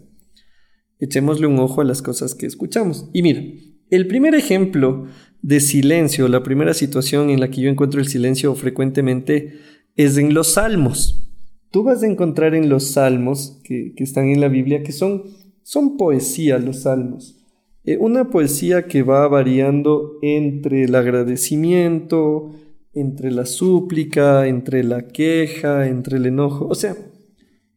echémosle 0.99 1.47
un 1.47 1.57
ojo 1.59 1.81
a 1.81 1.85
las 1.85 2.01
cosas 2.01 2.35
que 2.35 2.45
escuchamos. 2.45 3.09
Y 3.13 3.23
mira, 3.23 3.41
el 3.89 4.07
primer 4.07 4.35
ejemplo 4.35 5.07
de 5.41 5.59
silencio, 5.59 6.27
la 6.27 6.43
primera 6.43 6.73
situación 6.73 7.29
en 7.31 7.39
la 7.39 7.49
que 7.49 7.61
yo 7.61 7.69
encuentro 7.69 7.99
el 7.99 8.07
silencio 8.07 8.53
frecuentemente 8.55 9.59
es 9.95 10.17
en 10.17 10.33
los 10.33 10.53
salmos. 10.53 11.29
Tú 11.71 11.83
vas 11.83 12.03
a 12.03 12.07
encontrar 12.07 12.55
en 12.55 12.69
los 12.69 12.91
salmos 12.91 13.59
que, 13.63 13.93
que 13.95 14.03
están 14.03 14.29
en 14.29 14.41
la 14.41 14.47
Biblia 14.47 14.83
que 14.83 14.91
son 14.91 15.23
son 15.63 15.97
poesía 15.97 16.59
los 16.59 16.81
salmos. 16.81 17.39
Eh, 17.85 17.97
una 17.97 18.29
poesía 18.29 18.87
que 18.87 19.03
va 19.03 19.27
variando 19.27 20.17
entre 20.21 20.83
el 20.83 20.95
agradecimiento, 20.95 22.51
entre 22.93 23.31
la 23.31 23.45
súplica, 23.45 24.47
entre 24.47 24.83
la 24.83 25.07
queja, 25.07 25.87
entre 25.87 26.17
el 26.17 26.27
enojo. 26.27 26.67
O 26.67 26.75
sea, 26.75 26.95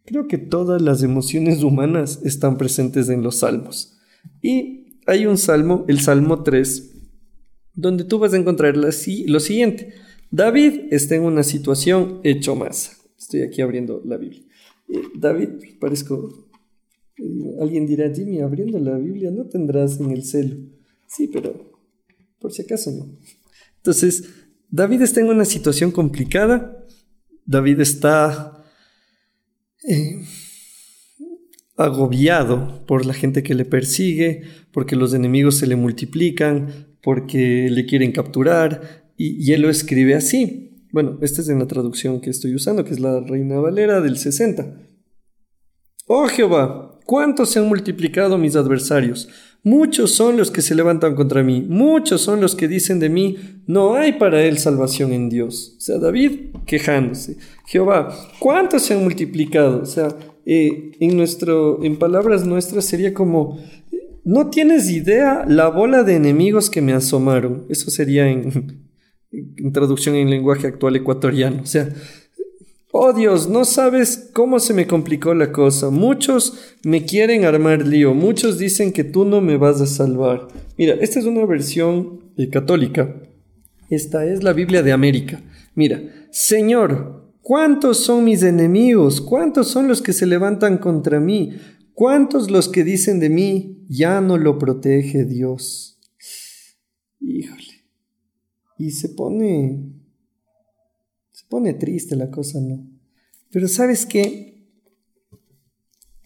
creo 0.05 0.29
que 0.29 0.39
todas 0.39 0.81
las 0.81 1.03
emociones 1.03 1.63
humanas 1.63 2.21
están 2.25 2.59
presentes 2.59 3.09
en 3.09 3.23
los 3.23 3.41
salmos. 3.41 3.99
Y 4.43 5.01
hay 5.07 5.27
un 5.27 5.39
salmo, 5.39 5.85
el 5.89 6.01
Salmo 6.01 6.43
3, 6.43 6.93
donde 7.75 8.05
tú 8.05 8.19
vas 8.19 8.33
a 8.33 8.37
encontrar 8.37 8.77
lo 8.77 8.91
siguiente. 9.41 9.95
David 10.31 10.89
está 10.91 11.15
en 11.15 11.23
una 11.23 11.43
situación 11.43 12.21
hecho 12.25 12.55
masa. 12.57 12.93
Estoy 13.19 13.43
aquí 13.43 13.63
abriendo 13.63 14.03
la 14.05 14.17
Biblia. 14.17 14.43
Eh, 14.89 15.03
David, 15.15 15.49
parezco 15.81 16.46
Alguien 17.61 17.87
dirá, 17.87 18.13
Jimmy, 18.13 18.41
abriendo 18.41 18.79
la 18.79 18.99
Biblia 18.99 19.31
no 19.31 19.47
tendrás 19.47 19.99
en 20.01 20.11
el 20.11 20.25
celo. 20.25 20.57
Sí, 21.07 21.29
pero 21.33 21.73
por 22.39 22.53
si 22.53 22.63
acaso 22.63 22.91
no. 22.91 23.07
Entonces, 23.77 24.25
David 24.71 25.03
está 25.03 25.21
en 25.21 25.29
una 25.29 25.45
situación 25.45 25.91
complicada. 25.91 26.85
David 27.47 27.81
está 27.81 28.65
eh, 29.89 30.21
agobiado 31.77 32.85
por 32.87 33.07
la 33.07 33.15
gente 33.15 33.43
que 33.43 33.55
le 33.55 33.65
persigue, 33.65 34.43
porque 34.73 34.97
los 34.97 35.15
enemigos 35.15 35.57
se 35.57 35.67
le 35.67 35.77
multiplican, 35.77 36.97
porque 37.03 37.69
le 37.71 37.87
quieren 37.87 38.13
capturar, 38.13 39.13
y, 39.17 39.43
y 39.43 39.53
él 39.53 39.63
lo 39.63 39.71
escribe 39.71 40.15
así. 40.15 40.87
Bueno, 40.93 41.19
esta 41.23 41.41
es 41.41 41.49
en 41.49 41.59
la 41.59 41.67
traducción 41.67 42.21
que 42.21 42.31
estoy 42.31 42.55
usando, 42.55 42.85
que 42.85 42.93
es 42.93 43.01
la 43.01 43.21
Reina 43.21 43.59
Valera 43.61 44.01
del 44.01 44.19
60. 44.19 44.83
Oh 46.07 46.27
Jehová, 46.29 46.86
¿cuántos 47.07 47.51
se 47.51 47.61
han 47.61 47.69
multiplicado 47.69 48.37
mis 48.37 48.57
adversarios? 48.57 49.29
Muchos 49.63 50.13
son 50.13 50.37
los 50.37 50.51
que 50.51 50.63
se 50.63 50.75
levantan 50.75 51.17
contra 51.17 51.43
mí, 51.43 51.65
muchos 51.69 52.21
son 52.21 52.41
los 52.41 52.55
que 52.55 52.69
dicen 52.69 53.01
de 53.01 53.09
mí, 53.09 53.37
no 53.67 53.95
hay 53.95 54.13
para 54.13 54.43
él 54.45 54.59
salvación 54.59 55.13
en 55.13 55.29
Dios. 55.29 55.75
O 55.79 55.81
sea, 55.81 55.99
David 55.99 56.51
quejándose. 56.67 57.37
Jehová, 57.67 58.17
¿cuántos 58.39 58.83
se 58.83 58.95
han 58.95 59.03
multiplicado? 59.03 59.83
O 59.83 59.87
sea, 59.87 60.09
eh, 60.45 60.93
en, 61.01 61.17
nuestro, 61.17 61.83
en 61.83 61.97
palabras 61.97 62.47
nuestras 62.47 62.85
sería 62.85 63.13
como, 63.13 63.59
no 64.23 64.51
tienes 64.51 64.89
idea 64.89 65.45
la 65.49 65.69
bola 65.69 66.05
de 66.05 66.15
enemigos 66.15 66.71
que 66.71 66.83
me 66.83 66.93
asomaron. 66.93 67.65
Eso 67.69 67.91
sería 67.91 68.29
en, 68.29 68.87
en 69.33 69.73
traducción 69.73 70.15
en 70.15 70.31
lenguaje 70.31 70.69
actual 70.69 70.95
ecuatoriano. 70.95 71.63
O 71.63 71.67
sea, 71.67 71.89
Oh 72.93 73.13
Dios, 73.13 73.49
no 73.49 73.65
sabes 73.65 74.31
cómo 74.33 74.59
se 74.59 74.73
me 74.73 74.87
complicó 74.87 75.35
la 75.35 75.53
cosa. 75.53 75.91
Muchos 75.91 76.77
me 76.85 77.05
quieren 77.05 77.45
armar 77.45 77.87
lío. 77.87 78.15
Muchos 78.15 78.59
dicen 78.59 78.93
que 78.93 79.05
tú 79.05 79.25
no 79.25 79.41
me 79.41 79.57
vas 79.57 79.81
a 79.81 79.87
salvar. 79.87 80.49
Mira, 80.79 80.95
esta 81.01 81.19
es 81.19 81.27
una 81.27 81.45
versión 81.45 82.33
eh, 82.37 82.49
católica. 82.49 83.15
Esta 83.91 84.25
es 84.25 84.43
la 84.43 84.53
Biblia 84.53 84.83
de 84.83 84.93
América. 84.93 85.43
Mira, 85.75 86.01
Señor, 86.31 87.33
¿cuántos 87.43 87.99
son 87.99 88.25
mis 88.25 88.43
enemigos? 88.43 89.21
¿Cuántos 89.21 89.69
son 89.69 89.89
los 89.89 90.01
que 90.01 90.13
se 90.13 90.27
levantan 90.27 90.79
contra 90.79 91.21
mí? 91.21 91.57
¿Cuántos 91.93 92.51
los 92.51 92.69
que 92.69 92.85
dicen 92.85 93.21
de 93.21 93.31
mí, 93.31 93.85
ya 93.89 94.21
no 94.21 94.39
lo 94.39 94.59
protege 94.59 95.25
Dios? 95.25 95.99
Híjole. 97.21 97.85
Y 98.79 98.91
se 98.91 99.09
pone 99.09 99.93
pone 101.49 101.75
triste 101.75 102.17
la 102.17 102.31
cosa, 102.31 102.61
¿no? 102.61 102.87
Pero 103.51 103.69
sabes 103.69 104.07
qué? 104.07 104.69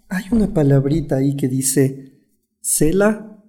Hay 0.09 0.25
una 0.33 0.53
palabrita 0.53 1.17
ahí 1.17 1.37
que 1.37 1.49
dice 1.49 2.21
Sela. 2.61 3.43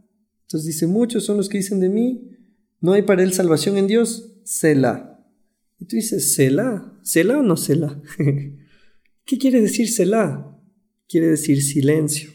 Entonces 0.44 0.68
dice, 0.68 0.88
muchos 0.88 1.26
son 1.26 1.38
los 1.38 1.50
que 1.50 1.58
dicen 1.58 1.80
de 1.80 1.90
mí, 1.90 2.32
no 2.82 2.94
hay 2.94 3.04
para 3.04 3.24
él 3.24 3.34
salvación 3.34 3.78
en 3.78 3.88
Dios, 3.88 4.34
Sela. 4.44 5.26
Y 5.80 5.86
tú 5.86 5.96
dices, 5.96 6.34
¿Sela? 6.34 7.00
¿Sela 7.02 7.40
o 7.40 7.44
no 7.44 7.58
Sela? 7.58 8.02
¿Qué 9.26 9.38
quiere 9.38 9.62
decir 9.62 9.90
Sela? 9.90 10.60
Quiere 11.08 11.28
decir 11.28 11.62
silencio. 11.64 12.32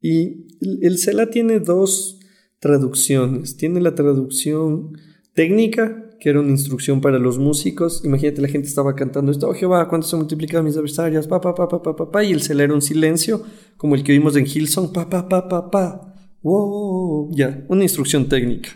Y 0.00 0.46
el 0.60 0.98
Sela 0.98 1.30
tiene 1.30 1.60
dos 1.60 2.20
traducciones. 2.58 3.56
Tiene 3.56 3.80
la 3.80 3.94
traducción 3.94 4.96
técnica, 5.34 6.09
que 6.20 6.28
era 6.28 6.40
una 6.40 6.50
instrucción 6.50 7.00
para 7.00 7.18
los 7.18 7.38
músicos. 7.38 8.04
Imagínate, 8.04 8.42
la 8.42 8.48
gente 8.48 8.68
estaba 8.68 8.94
cantando 8.94 9.32
esto, 9.32 9.48
oh 9.48 9.54
Jehová, 9.54 9.88
¿cuánto 9.88 10.06
se 10.06 10.16
multiplican 10.16 10.64
mis 10.64 10.76
adversarios? 10.76 11.26
Pa, 11.26 11.40
pa, 11.40 11.54
pa, 11.54 12.10
pa, 12.12 12.24
y 12.24 12.32
el 12.32 12.42
cel 12.42 12.60
era 12.60 12.74
un 12.74 12.82
silencio, 12.82 13.42
como 13.76 13.94
el 13.94 14.04
que 14.04 14.12
vimos 14.12 14.36
en 14.36 14.46
Hillsong, 14.46 14.92
pa, 14.92 15.08
pa, 15.08 15.28
pa, 15.28 15.48
pa, 15.48 15.70
pa, 15.70 16.14
wow, 16.42 17.34
ya, 17.34 17.64
una 17.68 17.82
instrucción 17.82 18.28
técnica. 18.28 18.70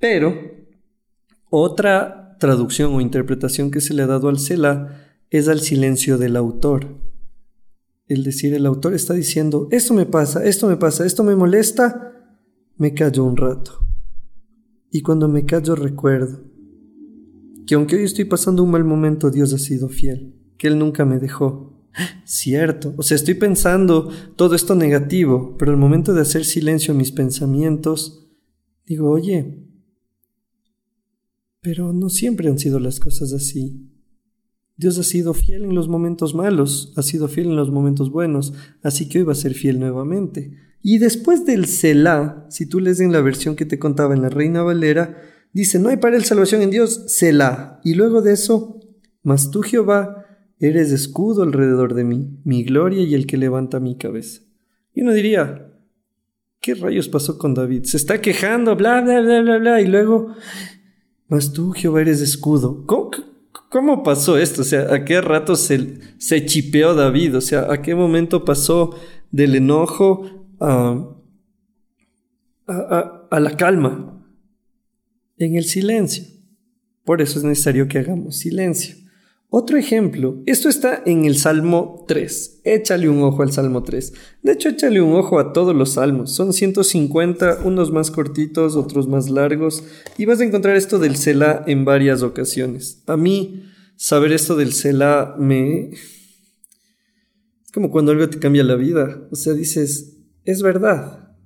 Pero, 0.00 0.34
otra 1.48 2.36
traducción 2.40 2.92
o 2.92 3.00
interpretación 3.00 3.70
que 3.70 3.80
se 3.80 3.94
le 3.94 4.02
ha 4.02 4.06
dado 4.06 4.28
al 4.28 4.38
Selah 4.38 5.00
es 5.30 5.48
al 5.48 5.60
silencio 5.60 6.18
del 6.18 6.36
autor. 6.36 7.00
El 8.06 8.24
decir, 8.24 8.52
el 8.52 8.66
autor 8.66 8.94
está 8.94 9.14
diciendo, 9.14 9.68
esto 9.70 9.94
me 9.94 10.06
pasa, 10.06 10.44
esto 10.44 10.66
me 10.66 10.76
pasa, 10.76 11.06
esto 11.06 11.22
me 11.24 11.36
molesta, 11.36 12.12
me 12.76 12.92
callo 12.92 13.24
un 13.24 13.36
rato. 13.36 13.78
Y 14.90 15.00
cuando 15.02 15.28
me 15.28 15.44
callo 15.44 15.74
recuerdo, 15.74 16.53
que 17.66 17.74
aunque 17.74 17.96
hoy 17.96 18.04
estoy 18.04 18.24
pasando 18.24 18.62
un 18.62 18.70
mal 18.70 18.84
momento, 18.84 19.30
Dios 19.30 19.52
ha 19.52 19.58
sido 19.58 19.88
fiel, 19.88 20.34
que 20.58 20.68
Él 20.68 20.78
nunca 20.78 21.04
me 21.04 21.18
dejó. 21.18 21.74
Cierto, 22.24 22.94
o 22.96 23.02
sea, 23.02 23.16
estoy 23.16 23.34
pensando 23.34 24.10
todo 24.36 24.54
esto 24.54 24.74
negativo, 24.74 25.56
pero 25.58 25.70
al 25.70 25.78
momento 25.78 26.12
de 26.12 26.22
hacer 26.22 26.44
silencio 26.44 26.92
a 26.92 26.96
mis 26.96 27.12
pensamientos, 27.12 28.28
digo, 28.86 29.10
oye, 29.10 29.64
pero 31.60 31.92
no 31.92 32.10
siempre 32.10 32.48
han 32.48 32.58
sido 32.58 32.80
las 32.80 33.00
cosas 33.00 33.32
así. 33.32 33.90
Dios 34.76 34.98
ha 34.98 35.04
sido 35.04 35.34
fiel 35.34 35.62
en 35.62 35.74
los 35.74 35.88
momentos 35.88 36.34
malos, 36.34 36.92
ha 36.96 37.02
sido 37.02 37.28
fiel 37.28 37.46
en 37.46 37.56
los 37.56 37.70
momentos 37.70 38.10
buenos, 38.10 38.54
así 38.82 39.08
que 39.08 39.18
hoy 39.18 39.24
va 39.24 39.32
a 39.32 39.36
ser 39.36 39.54
fiel 39.54 39.78
nuevamente. 39.78 40.58
Y 40.82 40.98
después 40.98 41.46
del 41.46 41.66
Selah, 41.66 42.44
si 42.50 42.66
tú 42.66 42.80
lees 42.80 43.00
en 43.00 43.12
la 43.12 43.22
versión 43.22 43.56
que 43.56 43.64
te 43.64 43.78
contaba 43.78 44.14
en 44.14 44.20
la 44.20 44.28
Reina 44.28 44.62
Valera, 44.62 45.16
Dice, 45.54 45.78
no 45.78 45.88
hay 45.88 45.98
para 45.98 46.16
él 46.16 46.24
salvación 46.24 46.62
en 46.62 46.72
Dios, 46.72 47.04
Selah. 47.06 47.80
Y 47.84 47.94
luego 47.94 48.22
de 48.22 48.32
eso, 48.32 48.80
mas 49.22 49.52
tú 49.52 49.62
Jehová 49.62 50.26
eres 50.58 50.90
escudo 50.90 51.44
alrededor 51.44 51.94
de 51.94 52.02
mí, 52.02 52.40
mi 52.44 52.64
gloria 52.64 53.04
y 53.04 53.14
el 53.14 53.26
que 53.26 53.36
levanta 53.36 53.78
mi 53.78 53.96
cabeza. 53.96 54.42
Y 54.92 55.02
uno 55.02 55.12
diría, 55.12 55.72
¿qué 56.60 56.74
rayos 56.74 57.08
pasó 57.08 57.38
con 57.38 57.54
David? 57.54 57.84
Se 57.84 57.96
está 57.96 58.20
quejando, 58.20 58.74
bla, 58.74 59.00
bla, 59.00 59.20
bla, 59.20 59.42
bla, 59.42 59.58
bla, 59.58 59.80
y 59.80 59.86
luego, 59.86 60.34
mas 61.28 61.52
tú 61.52 61.70
Jehová 61.70 62.00
eres 62.00 62.20
escudo. 62.20 62.84
¿Cómo, 63.70 64.02
pasó 64.02 64.36
esto? 64.36 64.62
O 64.62 64.64
sea, 64.64 64.92
¿a 64.92 65.04
qué 65.04 65.20
rato 65.20 65.54
se, 65.54 66.00
se 66.18 66.44
chipeó 66.46 66.94
David? 66.94 67.36
O 67.36 67.40
sea, 67.40 67.72
¿a 67.72 67.80
qué 67.80 67.94
momento 67.94 68.44
pasó 68.44 68.96
del 69.30 69.54
enojo 69.54 70.48
a, 70.58 70.98
a, 72.66 73.28
a 73.30 73.40
la 73.40 73.56
calma? 73.56 74.13
En 75.38 75.56
el 75.56 75.64
silencio. 75.64 76.24
Por 77.04 77.20
eso 77.20 77.38
es 77.38 77.44
necesario 77.44 77.88
que 77.88 77.98
hagamos 77.98 78.36
silencio. 78.36 78.96
Otro 79.56 79.78
ejemplo, 79.78 80.42
esto 80.46 80.68
está 80.68 81.00
en 81.06 81.26
el 81.26 81.36
Salmo 81.36 82.04
3. 82.08 82.62
Échale 82.64 83.08
un 83.08 83.22
ojo 83.22 83.44
al 83.44 83.52
Salmo 83.52 83.84
3. 83.84 84.12
De 84.42 84.50
hecho, 84.50 84.68
échale 84.68 85.00
un 85.00 85.12
ojo 85.12 85.38
a 85.38 85.52
todos 85.52 85.76
los 85.76 85.92
salmos. 85.92 86.32
Son 86.32 86.52
150, 86.52 87.60
unos 87.62 87.92
más 87.92 88.10
cortitos, 88.10 88.74
otros 88.74 89.06
más 89.06 89.30
largos. 89.30 89.84
Y 90.18 90.24
vas 90.24 90.40
a 90.40 90.44
encontrar 90.44 90.74
esto 90.74 90.98
del 90.98 91.14
Selah 91.14 91.62
en 91.68 91.84
varias 91.84 92.22
ocasiones. 92.22 93.04
A 93.06 93.16
mí, 93.16 93.62
saber 93.94 94.32
esto 94.32 94.56
del 94.56 94.72
Selah 94.72 95.36
me... 95.38 95.90
Es 95.90 97.70
como 97.72 97.92
cuando 97.92 98.10
algo 98.10 98.28
te 98.28 98.40
cambia 98.40 98.64
la 98.64 98.74
vida. 98.74 99.28
O 99.30 99.36
sea, 99.36 99.52
dices, 99.52 100.16
es 100.42 100.62
verdad. 100.62 101.36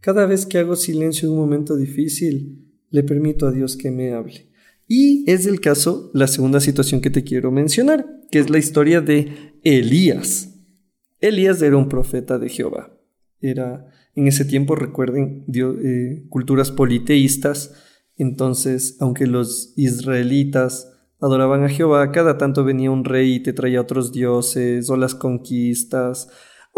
Cada 0.00 0.24
vez 0.24 0.46
que 0.46 0.56
hago 0.56 0.76
silencio 0.76 1.28
en 1.28 1.34
un 1.34 1.40
momento 1.40 1.76
difícil, 1.76 2.67
le 2.90 3.02
permito 3.02 3.46
a 3.46 3.52
Dios 3.52 3.76
que 3.76 3.90
me 3.90 4.12
hable. 4.12 4.48
Y 4.86 5.30
es 5.30 5.46
el 5.46 5.60
caso, 5.60 6.10
la 6.14 6.26
segunda 6.26 6.60
situación 6.60 7.00
que 7.00 7.10
te 7.10 7.22
quiero 7.22 7.50
mencionar, 7.50 8.06
que 8.30 8.38
es 8.38 8.48
la 8.48 8.58
historia 8.58 9.00
de 9.02 9.52
Elías. 9.62 10.54
Elías 11.20 11.60
era 11.60 11.76
un 11.76 11.88
profeta 11.88 12.38
de 12.38 12.48
Jehová. 12.48 12.98
Era, 13.40 13.86
en 14.14 14.28
ese 14.28 14.44
tiempo, 14.44 14.74
recuerden, 14.74 15.44
eh, 15.52 16.24
culturas 16.30 16.70
politeístas. 16.70 17.74
Entonces, 18.16 18.96
aunque 19.00 19.26
los 19.26 19.74
israelitas 19.76 20.90
adoraban 21.20 21.64
a 21.64 21.68
Jehová, 21.68 22.10
cada 22.10 22.38
tanto 22.38 22.64
venía 22.64 22.90
un 22.90 23.04
rey 23.04 23.34
y 23.34 23.42
te 23.42 23.52
traía 23.52 23.80
otros 23.80 24.12
dioses, 24.12 24.88
o 24.88 24.96
las 24.96 25.14
conquistas, 25.14 26.28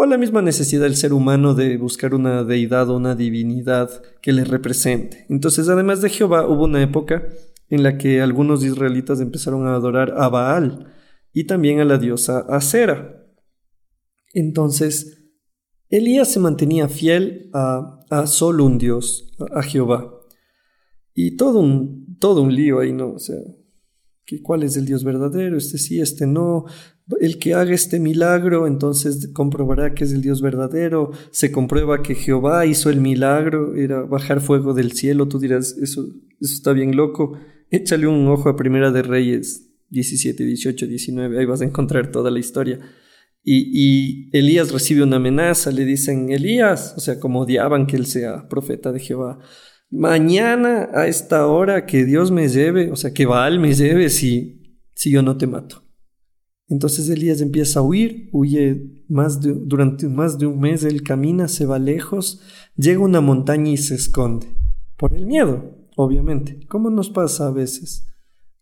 o 0.02 0.06
la 0.06 0.16
misma 0.16 0.40
necesidad 0.40 0.84
del 0.84 0.96
ser 0.96 1.12
humano 1.12 1.52
de 1.52 1.76
buscar 1.76 2.14
una 2.14 2.42
deidad 2.42 2.88
o 2.88 2.96
una 2.96 3.14
divinidad 3.14 4.02
que 4.22 4.32
le 4.32 4.44
represente. 4.44 5.26
Entonces, 5.28 5.68
además 5.68 6.00
de 6.00 6.08
Jehová, 6.08 6.48
hubo 6.48 6.64
una 6.64 6.82
época 6.82 7.28
en 7.68 7.82
la 7.82 7.98
que 7.98 8.22
algunos 8.22 8.64
israelitas 8.64 9.20
empezaron 9.20 9.66
a 9.66 9.74
adorar 9.74 10.14
a 10.16 10.30
Baal 10.30 10.90
y 11.34 11.44
también 11.44 11.80
a 11.80 11.84
la 11.84 11.98
diosa 11.98 12.46
Acera. 12.48 13.26
Entonces, 14.32 15.22
Elías 15.90 16.32
se 16.32 16.40
mantenía 16.40 16.88
fiel 16.88 17.50
a, 17.52 18.26
solo 18.26 18.64
un 18.64 18.78
dios, 18.78 19.36
a, 19.54 19.62
Jehová. 19.62 20.14
Y 21.12 21.36
todo 21.36 21.60
un, 21.60 22.16
todo 22.18 22.40
un 22.40 22.54
lío 22.54 22.80
ahí, 22.80 22.94
¿no? 22.94 23.12
O 23.12 23.18
sea, 23.18 23.36
¿cuál 24.42 24.62
es 24.62 24.78
el 24.78 24.86
dios 24.86 25.04
verdadero? 25.04 25.58
Este 25.58 25.76
sí, 25.76 26.00
este 26.00 26.26
no 26.26 26.64
el 27.20 27.38
que 27.38 27.54
haga 27.54 27.74
este 27.74 27.98
milagro, 27.98 28.66
entonces 28.66 29.30
comprobará 29.32 29.94
que 29.94 30.04
es 30.04 30.12
el 30.12 30.22
Dios 30.22 30.42
verdadero. 30.42 31.10
Se 31.30 31.50
comprueba 31.50 32.02
que 32.02 32.14
Jehová 32.14 32.66
hizo 32.66 32.90
el 32.90 33.00
milagro, 33.00 33.74
era 33.74 34.02
bajar 34.02 34.40
fuego 34.40 34.74
del 34.74 34.92
cielo. 34.92 35.28
Tú 35.28 35.38
dirás, 35.38 35.76
eso, 35.80 36.06
eso 36.40 36.54
está 36.54 36.72
bien 36.72 36.96
loco. 36.96 37.38
Échale 37.70 38.06
un 38.06 38.26
ojo 38.28 38.48
a 38.48 38.56
Primera 38.56 38.90
de 38.90 39.02
Reyes 39.02 39.70
17, 39.90 40.44
18, 40.44 40.86
19, 40.86 41.38
ahí 41.38 41.46
vas 41.46 41.60
a 41.60 41.64
encontrar 41.64 42.10
toda 42.10 42.30
la 42.30 42.38
historia. 42.38 42.78
Y, 43.42 44.28
Elías 44.36 44.70
recibe 44.70 45.02
una 45.02 45.16
amenaza, 45.16 45.70
le 45.70 45.84
dicen, 45.84 46.30
Elías, 46.30 46.94
o 46.96 47.00
sea, 47.00 47.18
como 47.18 47.40
odiaban 47.40 47.86
que 47.86 47.96
él 47.96 48.06
sea 48.06 48.48
profeta 48.48 48.92
de 48.92 49.00
Jehová, 49.00 49.38
mañana 49.90 50.90
a 50.94 51.06
esta 51.06 51.46
hora 51.46 51.86
que 51.86 52.04
Dios 52.04 52.30
me 52.30 52.48
lleve, 52.48 52.90
o 52.90 52.96
sea, 52.96 53.12
que 53.12 53.26
Baal 53.26 53.58
me 53.58 53.74
lleve 53.74 54.10
si, 54.10 54.78
si 54.94 55.10
yo 55.10 55.22
no 55.22 55.36
te 55.36 55.46
mato. 55.46 55.82
Entonces 56.70 57.08
Elías 57.08 57.40
empieza 57.40 57.80
a 57.80 57.82
huir, 57.82 58.30
huye 58.32 59.02
más 59.08 59.40
durante 59.40 60.08
más 60.08 60.38
de 60.38 60.46
un 60.46 60.60
mes, 60.60 60.84
él 60.84 61.02
camina, 61.02 61.48
se 61.48 61.66
va 61.66 61.80
lejos, 61.80 62.40
llega 62.76 63.00
a 63.00 63.04
una 63.04 63.20
montaña 63.20 63.72
y 63.72 63.76
se 63.76 63.96
esconde. 63.96 64.46
Por 64.96 65.12
el 65.12 65.26
miedo, 65.26 65.88
obviamente. 65.96 66.60
¿Cómo 66.68 66.88
nos 66.88 67.10
pasa 67.10 67.48
a 67.48 67.50
veces? 67.50 68.06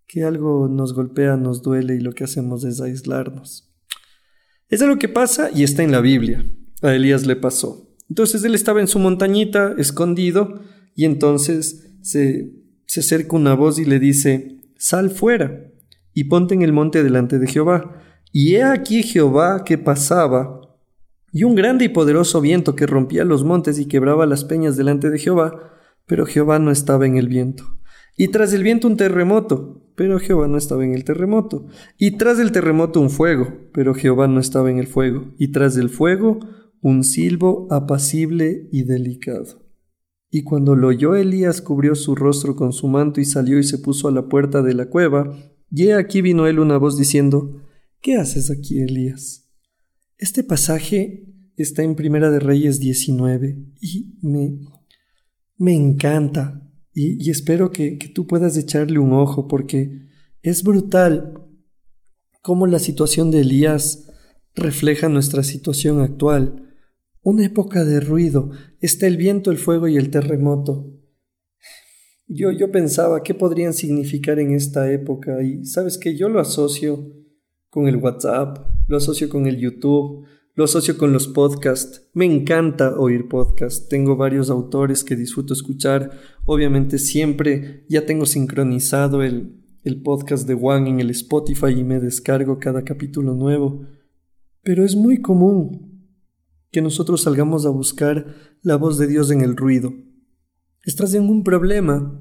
Que 0.07 0.25
algo 0.25 0.69
nos 0.69 0.95
golpea, 0.95 1.37
nos 1.37 1.61
duele 1.61 1.97
y 1.97 2.01
lo 2.01 2.15
que 2.15 2.25
hacemos 2.25 2.65
es 2.65 2.81
aislarnos. 2.81 3.71
Es 4.71 4.81
lo 4.81 4.99
que 4.99 5.11
pasa 5.11 5.51
y 5.55 5.63
está 5.63 5.83
en 5.83 5.93
la 5.93 6.01
Biblia. 6.01 6.47
A 6.81 6.95
Elías 6.95 7.27
le 7.27 7.37
pasó. 7.37 7.95
Entonces 8.09 8.43
él 8.43 8.55
estaba 8.55 8.81
en 8.81 8.89
su 8.89 8.99
montañita, 8.99 9.75
escondido, 9.77 10.63
y 10.95 11.05
entonces 11.05 11.91
se, 12.01 12.55
se 12.87 13.01
acerca 13.01 13.37
una 13.37 13.53
voz 13.53 13.79
y 13.79 13.85
le 13.85 13.99
dice, 13.99 14.63
sal 14.79 15.11
fuera 15.11 15.68
y 16.19 16.25
ponte 16.25 16.53
en 16.53 16.63
el 16.63 16.73
monte 16.73 17.05
delante 17.05 17.39
de 17.39 17.47
Jehová. 17.47 18.03
Y 18.33 18.57
he 18.57 18.65
aquí 18.65 19.05
Jehová 19.05 19.63
que 19.65 19.79
pasaba, 19.79 20.61
y 21.31 21.45
un 21.45 21.55
grande 21.55 21.85
y 21.85 21.91
poderoso 21.91 22.41
viento 22.41 22.75
que 22.75 22.89
rompía 22.89 23.25
los 23.25 23.45
montes 23.45 23.79
y 23.79 23.87
quebraba 23.87 24.27
las 24.27 24.43
peñas 24.43 24.77
delante 24.77 25.11
de 25.11 25.19
Jehová, 25.21 25.79
pero 26.07 26.27
Jehová 26.27 26.59
no 26.59 26.73
estaba 26.73 27.07
en 27.07 27.17
el 27.19 27.29
viento. 27.29 27.79
Y 28.17 28.29
tras 28.33 28.53
el 28.53 28.65
viento 28.65 28.89
un 28.89 28.97
terremoto, 28.97 29.93
pero 29.95 30.19
Jehová 30.19 30.49
no 30.49 30.59
estaba 30.59 30.85
en 30.85 30.93
el 30.93 31.05
terremoto. 31.05 31.67
Y 31.97 32.17
tras 32.17 32.41
el 32.41 32.51
terremoto 32.51 33.01
un 33.01 33.11
fuego, 33.11 33.55
pero 33.73 33.95
Jehová 33.95 34.27
no 34.27 34.41
estaba 34.41 34.73
en 34.73 34.79
el 34.79 34.89
fuego. 34.89 35.35
Y 35.39 35.53
tras 35.53 35.77
el 35.77 35.89
fuego 35.89 36.41
un 36.81 37.05
silbo 37.05 37.69
apacible 37.71 38.69
y 38.73 38.83
delicado. 38.83 39.63
Y 40.33 40.43
cuando 40.43 40.75
lo 40.75 40.89
oyó 40.89 41.15
Elías 41.15 41.63
cubrió 41.63 41.95
su 41.95 42.17
rostro 42.17 42.57
con 42.57 42.73
su 42.73 42.89
manto 42.89 43.21
y 43.21 43.25
salió 43.25 43.61
y 43.61 43.63
se 43.63 43.79
puso 43.79 44.09
a 44.09 44.11
la 44.11 44.29
puerta 44.29 44.63
de 44.63 44.75
la 44.75 44.87
cueva. 44.87 45.33
Y 45.71 45.91
aquí 45.91 46.23
vino 46.23 46.47
él 46.47 46.59
una 46.59 46.79
voz 46.79 46.97
diciendo, 46.97 47.63
¿Qué 48.01 48.17
haces 48.17 48.51
aquí, 48.51 48.81
Elías? 48.81 49.49
Este 50.17 50.45
pasaje 50.45 51.27
está 51.57 51.83
en 51.83 51.97
Primera 51.97 52.31
de 52.31 52.39
Reyes 52.39 52.79
19 52.79 53.59
y 53.81 54.15
me, 54.23 54.59
me 55.57 55.75
encanta 55.75 56.69
y, 57.01 57.31
espero 57.31 57.71
que, 57.71 57.97
tú 58.13 58.27
puedas 58.27 58.57
echarle 58.57 58.99
un 58.99 59.13
ojo 59.13 59.47
porque 59.47 60.09
es 60.43 60.65
brutal 60.65 61.45
cómo 62.43 62.67
la 62.67 62.81
situación 62.81 63.31
de 63.31 63.43
Elías 63.43 64.11
refleja 64.57 65.09
nuestra 65.09 65.45
situación 65.45 66.01
actual. 66.01 66.75
Una 67.23 67.47
época 67.47 67.85
de 67.85 68.01
ruido, 68.01 68.51
está 68.81 69.07
el 69.07 69.17
viento, 69.17 69.53
el 69.53 69.59
fuego 69.59 69.87
y 69.87 69.97
el 69.97 70.11
terremoto. 70.11 70.98
Yo, 72.29 72.53
yo 72.53 72.71
pensaba 72.71 73.23
qué 73.23 73.35
podrían 73.35 73.73
significar 73.73 74.39
en 74.39 74.53
esta 74.53 74.93
época 74.93 75.43
y 75.43 75.65
sabes 75.65 75.97
que 75.97 76.15
yo 76.15 76.29
lo 76.29 76.41
asocio 76.41 77.11
con 77.71 77.89
el 77.89 77.97
WhatsApp, 77.97 78.59
lo 78.87 78.99
asocio 78.99 79.31
con 79.31 79.47
el 79.47 79.59
YouTube, 79.59 80.27
lo 80.55 80.65
asocio 80.65 80.99
con 80.99 81.13
los 81.13 81.29
podcasts. 81.29 82.11
Me 82.13 82.27
encanta 82.27 82.99
oír 82.99 83.29
podcasts. 83.29 83.89
Tengo 83.89 84.17
varios 84.17 84.51
autores 84.51 85.05
que 85.05 85.17
disfruto 85.17 85.55
escuchar. 85.55 86.11
Obviamente 86.45 86.99
siempre 86.99 87.87
ya 87.89 88.05
tengo 88.05 88.27
sincronizado 88.27 89.23
el, 89.23 89.63
el 89.85 90.03
podcast 90.03 90.47
de 90.47 90.55
Juan 90.55 90.87
en 90.87 91.01
el 91.01 91.11
Spotify 91.11 91.69
y 91.69 91.85
me 91.85 92.01
descargo 92.01 92.59
cada 92.59 92.83
capítulo 92.83 93.35
nuevo. 93.35 93.87
Pero 94.63 94.85
es 94.85 94.97
muy 94.97 95.23
común 95.23 96.11
que 96.71 96.83
nosotros 96.83 97.23
salgamos 97.23 97.65
a 97.65 97.71
buscar 97.71 98.35
la 98.63 98.77
voz 98.77 98.99
de 98.99 99.07
Dios 99.07 99.31
en 99.31 99.41
el 99.41 99.57
ruido. 99.57 99.95
Estás 100.85 101.15
en 101.15 101.29
un 101.29 101.45
problema, 101.45 102.21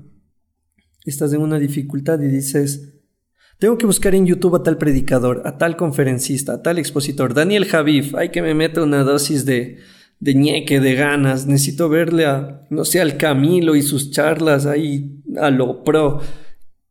estás 1.10 1.34
en 1.34 1.42
una 1.42 1.60
dificultad 1.60 2.20
y 2.22 2.28
dices, 2.28 2.94
tengo 3.60 3.78
que 3.78 3.86
buscar 3.86 4.14
en 4.14 4.26
YouTube 4.26 4.56
a 4.56 4.64
tal 4.64 4.78
predicador, 4.78 5.42
a 5.46 5.58
tal 5.58 5.78
conferencista, 5.78 6.54
a 6.54 6.62
tal 6.62 6.78
expositor, 6.78 7.34
Daniel 7.34 7.66
Javif, 7.66 8.16
hay 8.16 8.30
que 8.30 8.42
me 8.42 8.54
meta 8.54 8.84
una 8.84 9.04
dosis 9.04 9.46
de, 9.46 9.78
de 10.20 10.36
ñeque, 10.36 10.80
de 10.80 10.96
ganas, 10.96 11.48
necesito 11.48 11.90
verle 11.90 12.26
a, 12.26 12.68
no 12.70 12.86
sé, 12.86 13.02
al 13.02 13.18
Camilo 13.18 13.76
y 13.76 13.82
sus 13.82 14.12
charlas 14.12 14.66
ahí 14.66 15.24
a 15.40 15.50
lo 15.50 15.84
pro. 15.84 16.22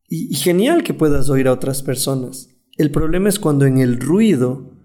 Y, 0.09 0.33
y 0.33 0.35
genial 0.35 0.83
que 0.83 0.95
puedas 0.95 1.31
oír 1.31 1.49
a 1.49 1.53
otras 1.53 1.83
personas. 1.83 2.49
El 2.77 2.91
problema 2.91 3.29
es 3.29 3.39
cuando 3.39 3.65
en 3.65 3.79
el 3.79 3.99
ruido 4.01 4.77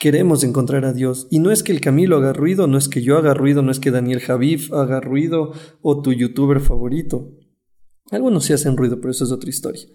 queremos 0.00 0.44
encontrar 0.44 0.84
a 0.84 0.92
Dios. 0.92 1.28
Y 1.30 1.38
no 1.38 1.50
es 1.50 1.62
que 1.62 1.72
el 1.72 1.80
Camilo 1.80 2.16
haga 2.16 2.32
ruido, 2.32 2.66
no 2.66 2.78
es 2.78 2.88
que 2.88 3.02
yo 3.02 3.18
haga 3.18 3.34
ruido, 3.34 3.62
no 3.62 3.70
es 3.70 3.80
que 3.80 3.90
Daniel 3.90 4.20
Javif 4.20 4.72
haga 4.72 4.98
ruido 5.00 5.52
o 5.82 6.00
tu 6.00 6.12
youtuber 6.12 6.60
favorito. 6.60 7.36
Algunos 8.10 8.44
sí 8.44 8.52
hacen 8.52 8.76
ruido, 8.76 9.00
pero 9.00 9.10
eso 9.10 9.24
es 9.24 9.32
otra 9.32 9.50
historia 9.50 9.86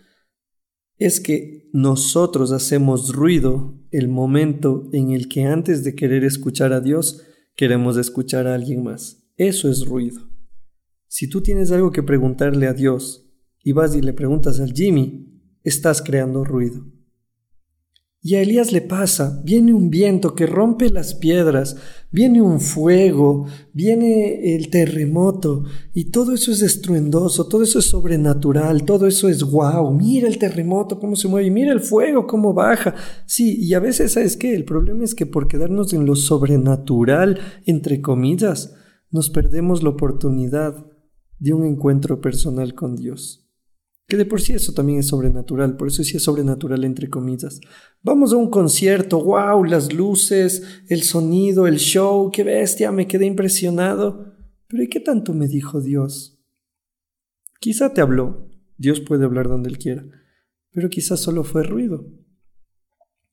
es 0.97 1.19
que 1.19 1.69
nosotros 1.73 2.51
hacemos 2.51 3.13
ruido 3.13 3.77
el 3.91 4.07
momento 4.07 4.89
en 4.93 5.11
el 5.11 5.27
que 5.27 5.43
antes 5.43 5.83
de 5.83 5.95
querer 5.95 6.23
escuchar 6.23 6.73
a 6.73 6.79
Dios, 6.79 7.21
queremos 7.55 7.97
escuchar 7.97 8.47
a 8.47 8.55
alguien 8.55 8.83
más. 8.83 9.23
Eso 9.35 9.69
es 9.69 9.85
ruido. 9.85 10.29
Si 11.07 11.29
tú 11.29 11.41
tienes 11.41 11.71
algo 11.71 11.91
que 11.91 12.03
preguntarle 12.03 12.67
a 12.67 12.73
Dios 12.73 13.29
y 13.63 13.73
vas 13.73 13.95
y 13.95 14.01
le 14.01 14.13
preguntas 14.13 14.59
al 14.59 14.73
Jimmy, 14.73 15.59
estás 15.63 16.01
creando 16.01 16.43
ruido. 16.43 16.85
Y 18.25 18.33
a 18.33 18.41
Elías 18.41 18.71
le 18.71 18.81
pasa, 18.81 19.39
viene 19.45 19.71
un 19.71 19.91
viento 19.91 20.33
que 20.33 20.47
rompe 20.47 20.89
las 20.89 21.13
piedras, 21.13 21.77
viene 22.09 22.41
un 22.41 22.59
fuego, 22.59 23.45
viene 23.71 24.55
el 24.55 24.71
terremoto, 24.71 25.65
y 25.93 26.05
todo 26.05 26.33
eso 26.33 26.51
es 26.51 26.63
estruendoso, 26.63 27.47
todo 27.47 27.61
eso 27.61 27.77
es 27.77 27.85
sobrenatural, 27.85 28.83
todo 28.83 29.05
eso 29.05 29.29
es 29.29 29.43
wow, 29.43 29.93
mira 29.93 30.27
el 30.27 30.39
terremoto 30.39 30.99
cómo 30.99 31.15
se 31.15 31.27
mueve, 31.27 31.51
mira 31.51 31.71
el 31.71 31.81
fuego 31.81 32.25
cómo 32.25 32.55
baja. 32.55 32.95
Sí, 33.27 33.63
y 33.63 33.75
a 33.75 33.79
veces, 33.79 34.13
¿sabes 34.13 34.37
qué? 34.37 34.55
El 34.55 34.65
problema 34.65 35.03
es 35.03 35.13
que 35.13 35.27
por 35.27 35.47
quedarnos 35.47 35.93
en 35.93 36.07
lo 36.07 36.15
sobrenatural, 36.15 37.37
entre 37.67 38.01
comillas, 38.01 38.73
nos 39.11 39.29
perdemos 39.29 39.83
la 39.83 39.89
oportunidad 39.89 40.87
de 41.37 41.53
un 41.53 41.63
encuentro 41.63 42.21
personal 42.21 42.73
con 42.73 42.95
Dios. 42.95 43.44
Que 44.07 44.17
de 44.17 44.25
por 44.25 44.39
sí 44.39 44.53
eso 44.53 44.71
también 44.73 44.99
es 44.99 45.07
sobrenatural, 45.07 45.77
por 45.77 45.87
eso 45.87 46.03
sí 46.03 46.17
es 46.17 46.23
sobrenatural 46.23 46.83
entre 46.83 47.09
comillas. 47.09 47.59
Vamos 48.03 48.33
a 48.33 48.37
un 48.37 48.51
concierto, 48.51 49.23
wow, 49.23 49.63
las 49.63 49.93
luces, 49.93 50.61
el 50.89 51.01
sonido, 51.01 51.65
el 51.65 51.77
show, 51.77 52.29
qué 52.31 52.43
bestia, 52.43 52.91
me 52.91 53.07
quedé 53.07 53.25
impresionado. 53.25 54.35
Pero 54.67 54.83
¿y 54.83 54.89
qué 54.89 54.99
tanto 54.99 55.33
me 55.33 55.47
dijo 55.47 55.81
Dios? 55.81 56.39
Quizá 57.59 57.93
te 57.93 58.01
habló, 58.01 58.51
Dios 58.77 59.01
puede 59.01 59.25
hablar 59.25 59.47
donde 59.47 59.69
él 59.69 59.79
quiera, 59.79 60.05
pero 60.71 60.89
quizá 60.89 61.17
solo 61.17 61.43
fue 61.43 61.63
ruido. 61.63 62.05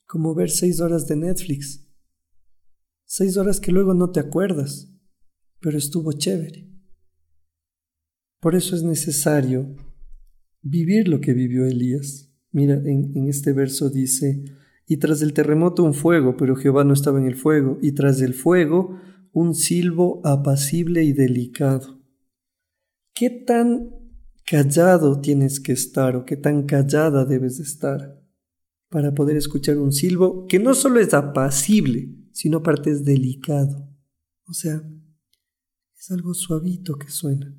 Como 0.06 0.34
ver 0.34 0.50
seis 0.50 0.80
horas 0.80 1.06
de 1.06 1.16
Netflix. 1.16 1.86
Seis 3.04 3.36
horas 3.36 3.60
que 3.60 3.72
luego 3.72 3.92
no 3.92 4.10
te 4.10 4.20
acuerdas, 4.20 4.90
pero 5.60 5.76
estuvo 5.76 6.12
chévere. 6.12 6.70
Por 8.40 8.54
eso 8.54 8.74
es 8.74 8.82
necesario 8.82 9.76
vivir 10.62 11.08
lo 11.08 11.20
que 11.20 11.34
vivió 11.34 11.66
Elías. 11.66 12.32
Mira, 12.50 12.74
en, 12.74 13.28
este 13.28 13.52
verso 13.52 13.90
dice, 13.90 14.44
y 14.86 14.98
tras 14.98 15.22
el 15.22 15.32
terremoto 15.32 15.82
un 15.82 15.94
fuego, 15.94 16.36
pero 16.36 16.56
Jehová 16.56 16.84
no 16.84 16.94
estaba 16.94 17.18
en 17.18 17.26
el 17.26 17.34
fuego, 17.34 17.78
y 17.82 17.92
tras 17.92 18.20
el 18.20 18.34
fuego 18.34 19.00
un 19.32 19.54
silbo 19.54 20.20
apacible 20.24 21.02
y 21.04 21.12
delicado. 21.12 22.00
¿Qué 23.14 23.30
tan 23.30 23.90
callado 24.44 25.20
tienes 25.20 25.60
que 25.60 25.72
estar 25.72 26.16
o 26.16 26.24
qué 26.24 26.36
tan 26.36 26.64
callada 26.64 27.24
debes 27.24 27.58
de 27.58 27.64
estar 27.64 28.20
para 28.90 29.14
poder 29.14 29.36
escuchar 29.36 29.78
un 29.78 29.92
silbo 29.92 30.46
que 30.46 30.58
no 30.58 30.74
solo 30.74 31.00
es 31.00 31.14
apacible, 31.14 32.14
sino 32.32 32.58
aparte 32.58 32.90
es 32.90 33.04
delicado? 33.04 33.88
O 34.44 34.52
sea, 34.52 34.82
es 35.98 36.10
algo 36.10 36.34
suavito 36.34 36.96
que 36.96 37.08
suena. 37.08 37.56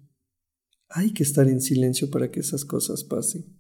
Hay 0.95 1.11
que 1.11 1.23
estar 1.23 1.47
en 1.47 1.59
silencio 1.59 2.11
para 2.11 2.29
que 2.29 2.39
esas 2.39 2.65
cosas 2.65 3.03
pasen. 3.03 3.59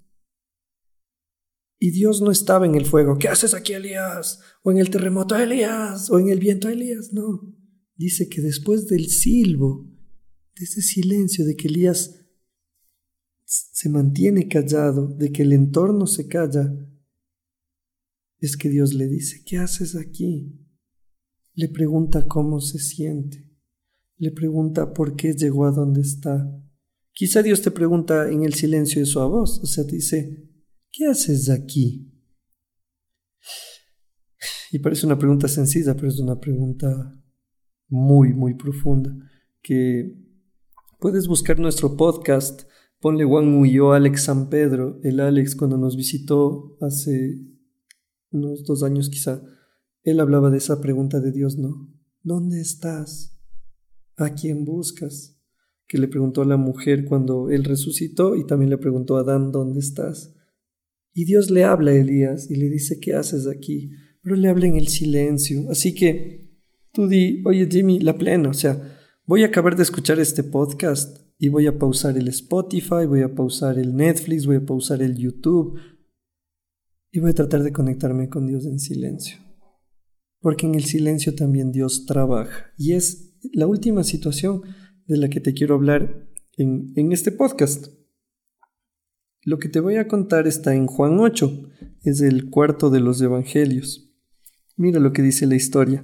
Y 1.79 1.89
Dios 1.89 2.21
no 2.21 2.29
estaba 2.29 2.67
en 2.67 2.75
el 2.75 2.85
fuego. 2.85 3.17
¿Qué 3.17 3.27
haces 3.27 3.55
aquí, 3.55 3.73
Elías? 3.73 4.39
O 4.61 4.71
en 4.71 4.77
el 4.77 4.91
terremoto, 4.91 5.35
Elías. 5.35 6.11
O 6.11 6.19
en 6.19 6.29
el 6.29 6.39
viento, 6.39 6.69
Elías. 6.69 7.11
No. 7.11 7.41
Dice 7.95 8.29
que 8.29 8.39
después 8.39 8.87
del 8.87 9.07
silbo, 9.07 9.91
de 10.55 10.63
ese 10.63 10.83
silencio, 10.83 11.43
de 11.43 11.55
que 11.55 11.67
Elías 11.67 12.19
se 13.45 13.89
mantiene 13.89 14.47
callado, 14.47 15.07
de 15.07 15.31
que 15.31 15.41
el 15.41 15.53
entorno 15.53 16.05
se 16.05 16.27
calla, 16.27 16.71
es 18.37 18.57
que 18.57 18.69
Dios 18.69 18.93
le 18.93 19.07
dice, 19.07 19.43
¿qué 19.43 19.57
haces 19.57 19.95
aquí? 19.95 20.59
Le 21.55 21.67
pregunta 21.67 22.27
cómo 22.27 22.61
se 22.61 22.77
siente. 22.77 23.49
Le 24.17 24.31
pregunta 24.31 24.93
por 24.93 25.15
qué 25.15 25.33
llegó 25.33 25.65
a 25.65 25.71
donde 25.71 26.01
está. 26.01 26.62
Quizá 27.13 27.43
Dios 27.43 27.61
te 27.61 27.71
pregunta 27.71 28.31
en 28.31 28.43
el 28.43 28.55
silencio 28.55 28.99
de 28.99 29.05
su 29.05 29.19
voz, 29.19 29.59
o 29.59 29.65
sea, 29.65 29.85
te 29.85 29.95
dice, 29.95 30.49
¿qué 30.91 31.05
haces 31.05 31.49
aquí? 31.49 32.11
Y 34.71 34.79
parece 34.79 35.05
una 35.05 35.19
pregunta 35.19 35.47
sencilla, 35.47 35.93
pero 35.93 36.07
es 36.07 36.19
una 36.19 36.39
pregunta 36.39 37.23
muy, 37.87 38.33
muy 38.33 38.55
profunda. 38.55 39.15
Que 39.61 40.17
puedes 40.99 41.27
buscar 41.27 41.59
nuestro 41.59 41.95
podcast, 41.95 42.63
ponle 42.99 43.23
Juan 43.23 43.53
Huyó 43.53 43.93
Alex 43.93 44.23
San 44.23 44.49
Pedro, 44.49 44.99
el 45.03 45.19
Alex 45.19 45.55
cuando 45.55 45.77
nos 45.77 45.95
visitó 45.95 46.75
hace 46.81 47.45
unos 48.31 48.63
dos 48.63 48.81
años 48.81 49.09
quizá, 49.09 49.43
él 50.01 50.19
hablaba 50.19 50.49
de 50.49 50.57
esa 50.57 50.81
pregunta 50.81 51.19
de 51.19 51.31
Dios, 51.31 51.57
¿no? 51.57 51.93
¿Dónde 52.23 52.59
estás? 52.59 53.39
¿A 54.17 54.33
quién 54.33 54.65
buscas? 54.65 55.32
Que 55.93 55.99
le 55.99 56.07
preguntó 56.07 56.41
a 56.41 56.45
la 56.45 56.57
mujer 56.57 57.05
cuando 57.05 57.51
él 57.51 57.63
resucitó 57.63 58.35
y 58.35 58.47
también 58.47 58.71
le 58.71 58.79
preguntó 58.79 59.15
a 59.15 59.19
Adán, 59.19 59.51
¿dónde 59.51 59.79
estás? 59.79 60.33
Y 61.13 61.25
Dios 61.25 61.51
le 61.51 61.65
habla 61.65 61.91
a 61.91 61.93
Elías 61.93 62.49
y 62.49 62.55
le 62.55 62.67
dice, 62.67 62.99
¿qué 62.99 63.13
haces 63.13 63.45
aquí? 63.45 63.91
Pero 64.23 64.35
le 64.35 64.47
habla 64.47 64.65
en 64.65 64.77
el 64.77 64.87
silencio. 64.87 65.69
Así 65.69 65.93
que 65.93 66.49
tú 66.93 67.07
di, 67.07 67.43
oye 67.45 67.67
Jimmy, 67.69 67.99
la 67.99 68.17
plena, 68.17 68.49
o 68.49 68.53
sea, 68.55 68.97
voy 69.27 69.43
a 69.43 69.47
acabar 69.47 69.75
de 69.75 69.83
escuchar 69.83 70.19
este 70.19 70.43
podcast 70.43 71.19
y 71.37 71.49
voy 71.49 71.67
a 71.67 71.77
pausar 71.77 72.17
el 72.17 72.27
Spotify, 72.29 73.05
voy 73.07 73.21
a 73.21 73.35
pausar 73.35 73.77
el 73.77 73.95
Netflix, 73.95 74.47
voy 74.47 74.55
a 74.55 74.65
pausar 74.65 75.03
el 75.03 75.15
YouTube 75.15 75.79
y 77.11 77.19
voy 77.19 77.29
a 77.29 77.35
tratar 77.35 77.61
de 77.61 77.71
conectarme 77.71 78.29
con 78.29 78.47
Dios 78.47 78.65
en 78.65 78.79
silencio 78.79 79.37
porque 80.43 80.65
en 80.67 80.75
el 80.75 80.83
silencio 80.83 81.33
también 81.33 81.71
Dios 81.71 82.05
trabaja. 82.05 82.73
Y 82.77 82.91
es 82.91 83.33
la 83.53 83.65
última 83.65 84.03
situación 84.03 84.61
de 85.07 85.17
la 85.17 85.29
que 85.29 85.39
te 85.39 85.53
quiero 85.53 85.75
hablar 85.75 86.27
en, 86.57 86.93
en, 86.95 87.11
este 87.11 87.31
podcast. 87.31 87.87
Lo 89.41 89.59
que 89.59 89.69
te 89.69 89.79
voy 89.79 89.97
a 89.97 90.07
contar 90.07 90.47
está 90.47 90.73
en 90.73 90.87
Juan 90.87 91.19
8, 91.19 91.69
es 92.03 92.21
el 92.21 92.49
cuarto 92.49 92.89
de 92.89 92.99
los 92.99 93.21
evangelios. 93.21 94.13
Mira 94.75 94.99
lo 94.99 95.13
que 95.13 95.21
dice 95.21 95.45
la 95.45 95.55
historia. 95.55 96.03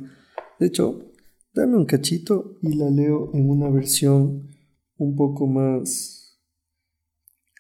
De 0.60 0.68
hecho, 0.68 1.12
dame 1.54 1.78
un 1.78 1.86
cachito 1.86 2.58
y 2.62 2.76
la 2.76 2.90
leo 2.90 3.32
en 3.34 3.50
una 3.50 3.70
versión 3.70 4.50
un 4.98 5.16
poco 5.16 5.48
más 5.48 6.40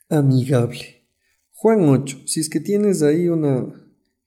amigable. 0.09 1.07
Juan 1.51 1.87
8, 1.87 2.23
si 2.25 2.39
es 2.39 2.49
que 2.49 2.59
tienes 2.59 3.01
ahí 3.01 3.27
una 3.27 3.73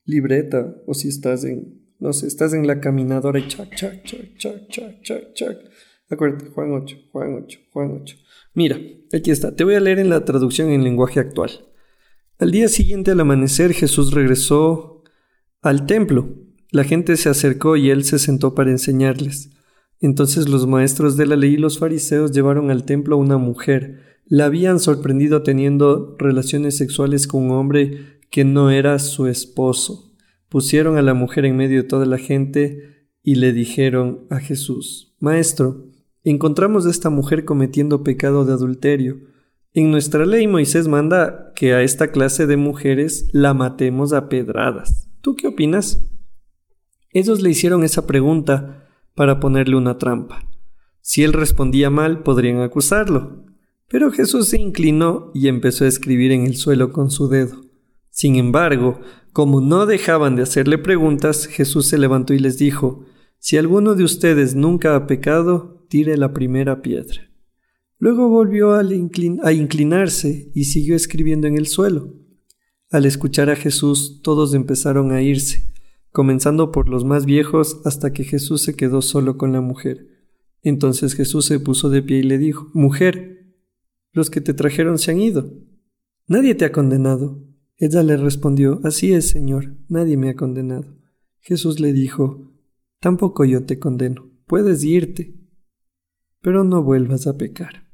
libreta 0.05 0.75
o 0.87 0.93
si 0.93 1.07
estás 1.07 1.43
en 1.43 1.83
no 2.03 2.11
sé, 2.11 2.27
estás 2.27 2.53
en 2.53 2.67
la 2.67 2.81
caminadora 2.81 3.39
y 3.39 3.47
chac, 3.47 3.73
chac, 3.75 4.03
chac, 4.03 4.37
chac, 4.37 4.67
chac, 4.67 5.01
chac, 5.03 5.33
chac. 5.33 5.57
Acuérdate, 6.13 6.49
Juan 6.51 6.71
8, 6.71 6.97
Juan 7.11 7.43
8, 7.43 7.59
Juan 7.71 7.99
8. 8.01 8.17
Mira, 8.53 8.79
aquí 9.11 9.31
está. 9.31 9.55
Te 9.55 9.63
voy 9.63 9.75
a 9.75 9.79
leer 9.79 9.99
en 9.99 10.09
la 10.09 10.25
traducción 10.25 10.69
en 10.69 10.83
lenguaje 10.83 11.19
actual. 11.19 11.51
Al 12.39 12.51
día 12.51 12.67
siguiente 12.67 13.11
al 13.11 13.19
amanecer 13.19 13.73
Jesús 13.73 14.13
regresó 14.13 15.03
al 15.61 15.85
templo. 15.85 16.29
La 16.71 16.83
gente 16.83 17.17
se 17.17 17.29
acercó 17.29 17.75
y 17.75 17.89
él 17.89 18.03
se 18.03 18.19
sentó 18.19 18.55
para 18.55 18.71
enseñarles. 18.71 19.51
Entonces 19.99 20.49
los 20.49 20.67
maestros 20.67 21.17
de 21.17 21.25
la 21.25 21.35
ley 21.35 21.53
y 21.53 21.57
los 21.57 21.79
fariseos 21.79 22.31
llevaron 22.31 22.71
al 22.71 22.85
templo 22.85 23.15
a 23.15 23.19
una 23.19 23.37
mujer. 23.37 24.19
La 24.25 24.45
habían 24.45 24.79
sorprendido 24.79 25.43
teniendo 25.43 26.15
relaciones 26.17 26.77
sexuales 26.77 27.27
con 27.27 27.43
un 27.43 27.51
hombre 27.51 28.19
que 28.29 28.43
no 28.43 28.71
era 28.71 28.99
su 28.99 29.27
esposo 29.27 30.13
pusieron 30.53 30.97
a 30.97 31.01
la 31.01 31.15
mujer 31.15 31.45
en 31.45 31.57
medio 31.57 31.81
de 31.81 31.89
toda 31.89 32.05
la 32.05 32.19
gente 32.19 33.09
y 33.23 33.35
le 33.35 33.53
dijeron 33.53 34.27
a 34.29 34.37
Jesús, 34.37 35.15
Maestro, 35.19 35.87
encontramos 36.31 36.85
a 36.85 36.89
esta 36.89 37.09
mujer 37.09 37.45
cometiendo 37.45 38.03
pecado 38.03 38.45
de 38.45 38.53
adulterio. 38.53 39.17
En 39.73 39.91
nuestra 39.91 40.25
ley 40.25 40.47
Moisés 40.47 40.87
manda 40.87 41.51
que 41.55 41.73
a 41.73 41.81
esta 41.81 42.11
clase 42.11 42.45
de 42.47 42.57
mujeres 42.57 43.29
la 43.33 43.53
matemos 43.53 44.13
a 44.13 44.29
pedradas. 44.29 45.09
¿Tú 45.21 45.35
qué 45.35 45.47
opinas? 45.47 46.09
Ellos 47.11 47.41
le 47.41 47.49
hicieron 47.49 47.83
esa 47.83 48.07
pregunta 48.07 48.87
para 49.15 49.39
ponerle 49.39 49.75
una 49.75 49.97
trampa. 49.97 50.47
Si 51.01 51.23
él 51.23 51.33
respondía 51.33 51.89
mal, 51.89 52.23
podrían 52.23 52.61
acusarlo. 52.61 53.45
Pero 53.89 54.11
Jesús 54.11 54.47
se 54.47 54.59
inclinó 54.59 55.31
y 55.33 55.47
empezó 55.47 55.85
a 55.85 55.87
escribir 55.87 56.31
en 56.31 56.45
el 56.45 56.55
suelo 56.55 56.91
con 56.91 57.11
su 57.11 57.27
dedo. 57.27 57.61
Sin 58.09 58.35
embargo, 58.35 58.99
como 59.33 59.61
no 59.61 59.85
dejaban 59.85 60.35
de 60.35 60.43
hacerle 60.43 60.77
preguntas, 60.77 61.47
Jesús 61.47 61.87
se 61.87 61.97
levantó 61.97 62.33
y 62.33 62.39
les 62.39 62.57
dijo, 62.57 63.05
Si 63.39 63.57
alguno 63.57 63.95
de 63.95 64.03
ustedes 64.03 64.55
nunca 64.55 64.95
ha 64.95 65.07
pecado, 65.07 65.72
tire 65.93 66.17
la 66.17 66.33
primera 66.33 66.81
piedra. 66.81 67.29
Luego 67.99 68.27
volvió 68.27 68.73
a, 68.73 68.83
inclinarse 69.53 70.49
y 70.55 70.63
siguió 70.63 70.95
escribiendo 70.95 71.45
en 71.45 71.55
el 71.55 71.67
suelo. 71.67 72.15
Al 72.89 73.05
escuchar 73.05 73.51
a 73.51 73.55
Jesús, 73.55 74.21
todos 74.23 74.55
empezaron 74.55 75.11
a 75.11 75.21
irse, 75.21 75.71
comenzando 76.11 76.71
por 76.71 76.89
los 76.89 77.05
más 77.05 77.27
viejos 77.27 77.79
hasta 77.85 78.11
que 78.11 78.23
Jesús 78.23 78.63
se 78.63 78.75
quedó 78.75 79.03
solo 79.03 79.37
con 79.37 79.53
la 79.53 79.61
mujer. 79.61 80.07
Entonces 80.63 81.13
Jesús 81.13 81.45
se 81.45 81.59
puso 81.59 81.91
de 81.91 82.01
pie 82.01 82.17
y 82.17 82.23
le 82.23 82.39
dijo, 82.39 82.71
Mujer, 82.73 83.53
los 84.13 84.31
que 84.31 84.41
te 84.41 84.55
trajeron 84.55 84.97
se 84.97 85.11
han 85.11 85.21
ido. 85.21 85.53
Nadie 86.25 86.55
te 86.55 86.65
ha 86.65 86.71
condenado. 86.71 87.39
Ella 87.77 88.01
le 88.01 88.17
respondió, 88.17 88.81
Así 88.83 89.13
es, 89.13 89.29
Señor, 89.29 89.75
nadie 89.89 90.17
me 90.17 90.31
ha 90.31 90.35
condenado. 90.35 90.97
Jesús 91.39 91.79
le 91.79 91.93
dijo, 91.93 92.51
Tampoco 92.99 93.45
yo 93.45 93.67
te 93.67 93.77
condeno, 93.77 94.31
puedes 94.47 94.83
irte, 94.83 95.42
pero 96.43 96.65
no 96.65 96.83
vuelvas 96.83 97.25
a 97.25 97.37
pecar. 97.37 97.87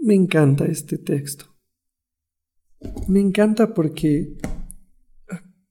Me 0.00 0.14
encanta 0.14 0.64
este 0.64 0.96
texto. 0.96 1.44
Me 3.08 3.20
encanta 3.20 3.74
porque... 3.74 4.38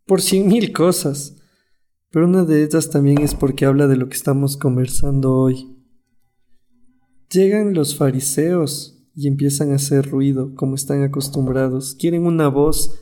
por 0.06 0.22
cien 0.22 0.48
mil 0.48 0.74
cosas, 0.74 1.38
pero 2.12 2.28
una 2.28 2.44
de 2.44 2.64
ellas 2.64 2.90
también 2.90 3.22
es 3.22 3.34
porque 3.34 3.66
habla 3.66 3.88
de 3.88 3.96
lo 3.96 4.10
que 4.10 4.18
estamos 4.18 4.58
conversando 4.58 5.34
hoy. 5.34 5.78
Llegan 7.32 7.74
los 7.74 7.96
fariseos 7.96 9.08
y 9.16 9.28
empiezan 9.28 9.72
a 9.72 9.76
hacer 9.76 10.10
ruido 10.10 10.56
como 10.56 10.76
están 10.76 11.04
acostumbrados. 11.04 11.96
Quieren 11.96 12.26
una 12.26 12.50
voz 12.50 13.00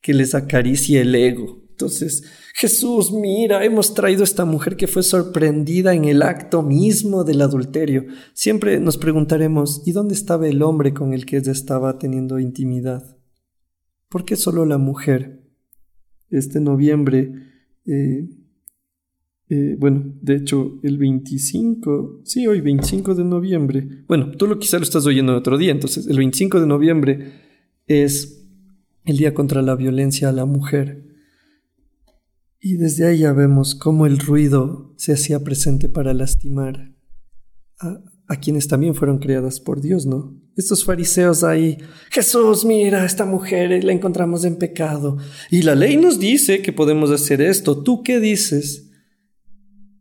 que 0.00 0.14
les 0.14 0.34
acaricie 0.34 1.02
el 1.02 1.14
ego. 1.14 1.62
Entonces, 1.68 2.24
Jesús, 2.56 3.12
mira, 3.12 3.64
hemos 3.64 3.94
traído 3.94 4.20
a 4.20 4.24
esta 4.24 4.44
mujer 4.44 4.76
que 4.76 4.86
fue 4.86 5.02
sorprendida 5.02 5.92
en 5.92 6.04
el 6.04 6.22
acto 6.22 6.62
mismo 6.62 7.24
del 7.24 7.42
adulterio. 7.42 8.06
Siempre 8.32 8.78
nos 8.78 8.96
preguntaremos, 8.96 9.82
¿y 9.84 9.90
dónde 9.90 10.14
estaba 10.14 10.46
el 10.46 10.62
hombre 10.62 10.94
con 10.94 11.12
el 11.12 11.26
que 11.26 11.38
ella 11.38 11.50
estaba 11.50 11.98
teniendo 11.98 12.38
intimidad? 12.38 13.16
¿Por 14.08 14.24
qué 14.24 14.36
solo 14.36 14.64
la 14.66 14.78
mujer? 14.78 15.42
Este 16.30 16.60
noviembre 16.60 17.32
eh, 17.86 18.28
eh, 19.50 19.76
bueno, 19.78 20.14
de 20.22 20.36
hecho, 20.36 20.80
el 20.82 20.96
25, 20.96 22.22
sí, 22.24 22.46
hoy 22.46 22.60
25 22.60 23.14
de 23.14 23.24
noviembre, 23.24 23.86
bueno, 24.08 24.30
tú 24.32 24.46
lo 24.46 24.58
quizá 24.58 24.78
lo 24.78 24.84
estás 24.84 25.04
oyendo 25.06 25.36
otro 25.36 25.58
día, 25.58 25.70
entonces 25.70 26.06
el 26.06 26.16
25 26.16 26.60
de 26.60 26.66
noviembre 26.66 27.32
es 27.86 28.48
el 29.04 29.18
Día 29.18 29.34
contra 29.34 29.60
la 29.60 29.76
Violencia 29.76 30.30
a 30.30 30.32
la 30.32 30.46
Mujer. 30.46 31.13
Y 32.66 32.78
desde 32.78 33.06
ahí 33.06 33.18
ya 33.18 33.34
vemos 33.34 33.74
cómo 33.74 34.06
el 34.06 34.18
ruido 34.18 34.94
se 34.96 35.12
hacía 35.12 35.44
presente 35.44 35.90
para 35.90 36.14
lastimar 36.14 36.94
a, 37.78 38.36
quienes 38.40 38.68
también 38.68 38.94
fueron 38.94 39.18
creadas 39.18 39.60
por 39.60 39.82
Dios, 39.82 40.06
¿no? 40.06 40.34
Estos 40.56 40.82
fariseos 40.82 41.44
ahí, 41.44 41.76
Jesús, 42.10 42.64
mira, 42.64 43.04
esta 43.04 43.26
mujer 43.26 43.84
la 43.84 43.92
encontramos 43.92 44.46
en 44.46 44.56
pecado. 44.56 45.18
Y 45.50 45.60
la 45.60 45.74
ley 45.74 45.98
nos 45.98 46.18
dice 46.18 46.62
que 46.62 46.72
podemos 46.72 47.10
hacer 47.10 47.42
esto. 47.42 47.82
¿Tú 47.82 48.02
qué 48.02 48.18
dices? 48.18 48.90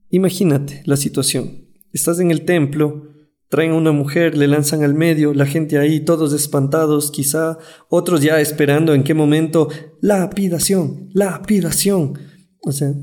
Imagínate 0.10 0.84
la 0.86 0.96
situación. 0.96 1.68
Estás 1.92 2.22
en 2.22 2.32
el 2.32 2.46
templo, 2.46 3.10
traen 3.50 3.72
a 3.72 3.76
una 3.76 3.92
mujer, 3.92 4.38
le 4.38 4.48
lanzan 4.48 4.84
al 4.84 4.94
medio, 4.94 5.34
la 5.34 5.48
gente 5.48 5.80
ahí, 5.80 6.00
todos 6.00 6.32
espantados, 6.32 7.12
quizá, 7.12 7.58
otros 7.90 8.22
ya 8.22 8.40
esperando 8.40 8.94
en 8.94 9.04
qué 9.04 9.14
momento, 9.14 9.68
la 10.00 10.20
lapidación, 10.20 11.10
lapidación. 11.12 12.32
O 12.64 12.72
sea, 12.72 12.94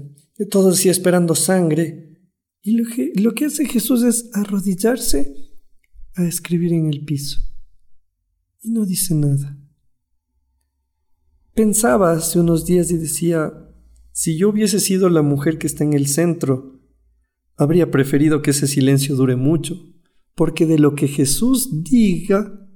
todos 0.51 0.79
así 0.79 0.89
esperando 0.89 1.35
sangre. 1.35 2.19
Y 2.63 2.73
lo 2.73 2.89
que, 2.91 3.13
lo 3.15 3.35
que 3.35 3.47
hace 3.47 3.67
Jesús 3.67 4.03
es 4.03 4.31
arrodillarse 4.33 5.35
a 6.15 6.25
escribir 6.25 6.73
en 6.73 6.87
el 6.87 7.05
piso. 7.05 7.41
Y 8.63 8.71
no 8.71 8.85
dice 8.85 9.15
nada. 9.15 9.59
Pensaba 11.55 12.13
hace 12.13 12.39
unos 12.41 12.65
días 12.65 12.91
y 12.91 12.97
decía, 12.97 13.53
si 14.13 14.37
yo 14.37 14.49
hubiese 14.51 14.81
sido 14.81 15.09
la 15.09 15.23
mujer 15.23 15.59
que 15.59 15.67
está 15.67 15.85
en 15.85 15.93
el 15.93 16.07
centro, 16.07 16.81
habría 17.57 17.91
preferido 17.91 18.43
que 18.43 18.51
ese 18.51 18.67
silencio 18.67 19.17
dure 19.17 19.37
mucho, 19.37 19.77
porque 20.35 20.67
de 20.67 20.79
lo 20.79 20.95
que 20.95 21.09
Jesús 21.09 21.83
diga 21.83 22.69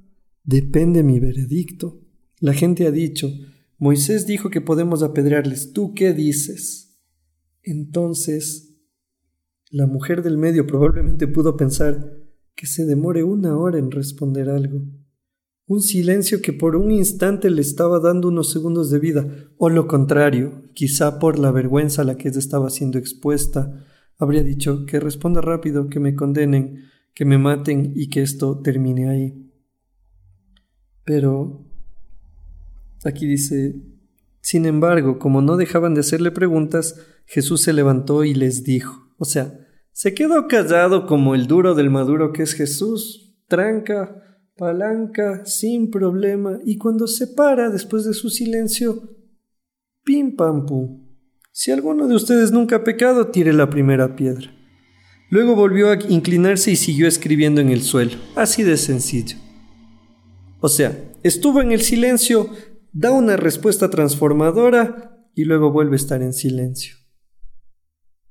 depende 0.43 1.03
mi 1.03 1.19
veredicto. 1.21 2.03
La 2.41 2.53
gente 2.53 2.87
ha 2.87 2.91
dicho, 2.91 3.31
Moisés 3.79 4.27
dijo 4.27 4.51
que 4.51 4.61
podemos 4.61 5.03
apedrearles, 5.03 5.73
¿tú 5.73 5.95
qué 5.95 6.13
dices? 6.13 7.01
Entonces, 7.63 8.77
la 9.71 9.87
mujer 9.87 10.23
del 10.23 10.39
medio 10.39 10.67
probablemente 10.67 11.27
pudo 11.27 11.57
pensar 11.57 12.17
que 12.55 12.67
se 12.67 12.85
demore 12.85 13.25
una 13.25 13.57
hora 13.57 13.79
en 13.79 13.91
responder 13.91 14.49
algo. 14.49 14.83
Un 15.67 15.81
silencio 15.81 16.43
que 16.43 16.53
por 16.53 16.77
un 16.77 16.91
instante 16.91 17.51
le 17.51 17.63
estaba 17.63 17.99
dando 17.99 18.29
unos 18.29 18.53
segundos 18.53 18.91
de 18.91 18.99
vida, 18.99 19.49
o 19.57 19.71
lo 19.71 19.89
contrario, 19.89 20.63
quizá 20.75 21.19
por 21.19 21.39
la 21.39 21.51
vergüenza 21.51 22.03
a 22.03 22.05
la 22.05 22.17
que 22.17 22.29
estaba 22.29 22.71
siendo 22.71 22.99
expuesta, 22.99 23.85
habría 24.19 24.43
dicho 24.43 24.85
que 24.87 25.01
responda 25.01 25.41
rápido, 25.41 25.89
que 25.89 26.01
me 26.01 26.15
condenen, 26.15 26.85
que 27.15 27.25
me 27.25 27.39
maten 27.39 27.93
y 27.97 28.11
que 28.11 28.23
esto 28.23 28.61
termine 28.61 29.09
ahí. 29.09 29.51
Pero 31.05 31.65
aquí 33.05 33.27
dice, 33.27 33.77
sin 34.41 34.67
embargo, 34.67 35.19
como 35.19 35.41
no 35.41 35.57
dejaban 35.57 35.95
de 35.95 36.01
hacerle 36.01 36.31
preguntas, 36.31 37.01
Jesús 37.27 37.63
se 37.63 37.73
levantó 37.73 38.25
y 38.25 38.35
les 38.35 38.65
dijo, 38.65 39.15
o 39.19 39.25
sea, 39.25 39.61
se 39.93 40.15
quedó 40.15 40.49
callado 40.49 41.07
como 41.07 41.35
el 41.35 41.47
duro 41.47 41.75
del 41.75 41.91
maduro 41.91 42.33
que 42.33 42.43
es 42.43 42.55
Jesús, 42.55 43.37
tranca, 43.49 44.41
palanca, 44.57 45.45
sin 45.47 45.91
problema, 45.91 46.59
y 46.65 46.79
cuando 46.79 47.07
se 47.07 47.29
para 47.29 47.71
después 47.71 48.05
de 48.05 48.15
su 48.15 48.29
silencio, 48.29 49.11
pim 50.05 50.37
pam 50.37 50.67
pum. 50.67 51.05
Si 51.51 51.71
alguno 51.71 52.09
de 52.09 52.17
ustedes 52.17 52.51
nunca 52.51 52.77
ha 52.77 52.85
pecado, 52.85 53.29
tire 53.29 53.53
la 53.53 53.71
primera 53.71 54.17
piedra. 54.17 54.51
Luego 55.31 55.55
volvió 55.55 55.91
a 55.91 55.99
inclinarse 56.09 56.73
y 56.73 56.77
siguió 56.77 57.07
escribiendo 57.07 57.61
en 57.61 57.71
el 57.71 57.83
suelo, 57.83 58.13
así 58.37 58.63
de 58.63 58.77
sencillo. 58.77 59.37
O 60.61 60.69
sea, 60.69 61.13
estuvo 61.23 61.61
en 61.61 61.73
el 61.73 61.83
silencio, 61.83 62.51
da 62.95 63.11
una 63.11 63.37
respuesta 63.37 63.91
transformadora 63.91 65.29
y 65.35 65.45
luego 65.45 65.73
vuelve 65.73 65.95
a 65.95 65.97
estar 65.97 66.23
en 66.23 66.33
silencio. 66.33 66.97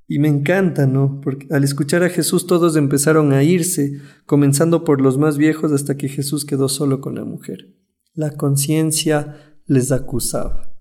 Y 0.07 0.19
me 0.19 0.29
encanta, 0.29 0.87
¿no? 0.87 1.19
Porque 1.21 1.47
al 1.51 1.63
escuchar 1.63 2.03
a 2.03 2.09
Jesús 2.09 2.47
todos 2.47 2.75
empezaron 2.75 3.33
a 3.33 3.43
irse, 3.43 3.99
comenzando 4.25 4.83
por 4.83 5.01
los 5.01 5.17
más 5.17 5.37
viejos 5.37 5.71
hasta 5.71 5.97
que 5.97 6.07
Jesús 6.07 6.45
quedó 6.45 6.69
solo 6.69 7.01
con 7.01 7.15
la 7.15 7.25
mujer. 7.25 7.75
La 8.13 8.31
conciencia 8.37 9.57
les 9.65 9.91
acusaba. 9.91 10.77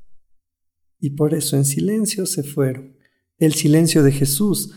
Y 0.98 1.10
por 1.10 1.34
eso 1.34 1.56
en 1.56 1.64
silencio 1.64 2.26
se 2.26 2.44
fueron. 2.44 2.96
El 3.38 3.54
silencio 3.54 4.04
de 4.04 4.12
Jesús 4.12 4.72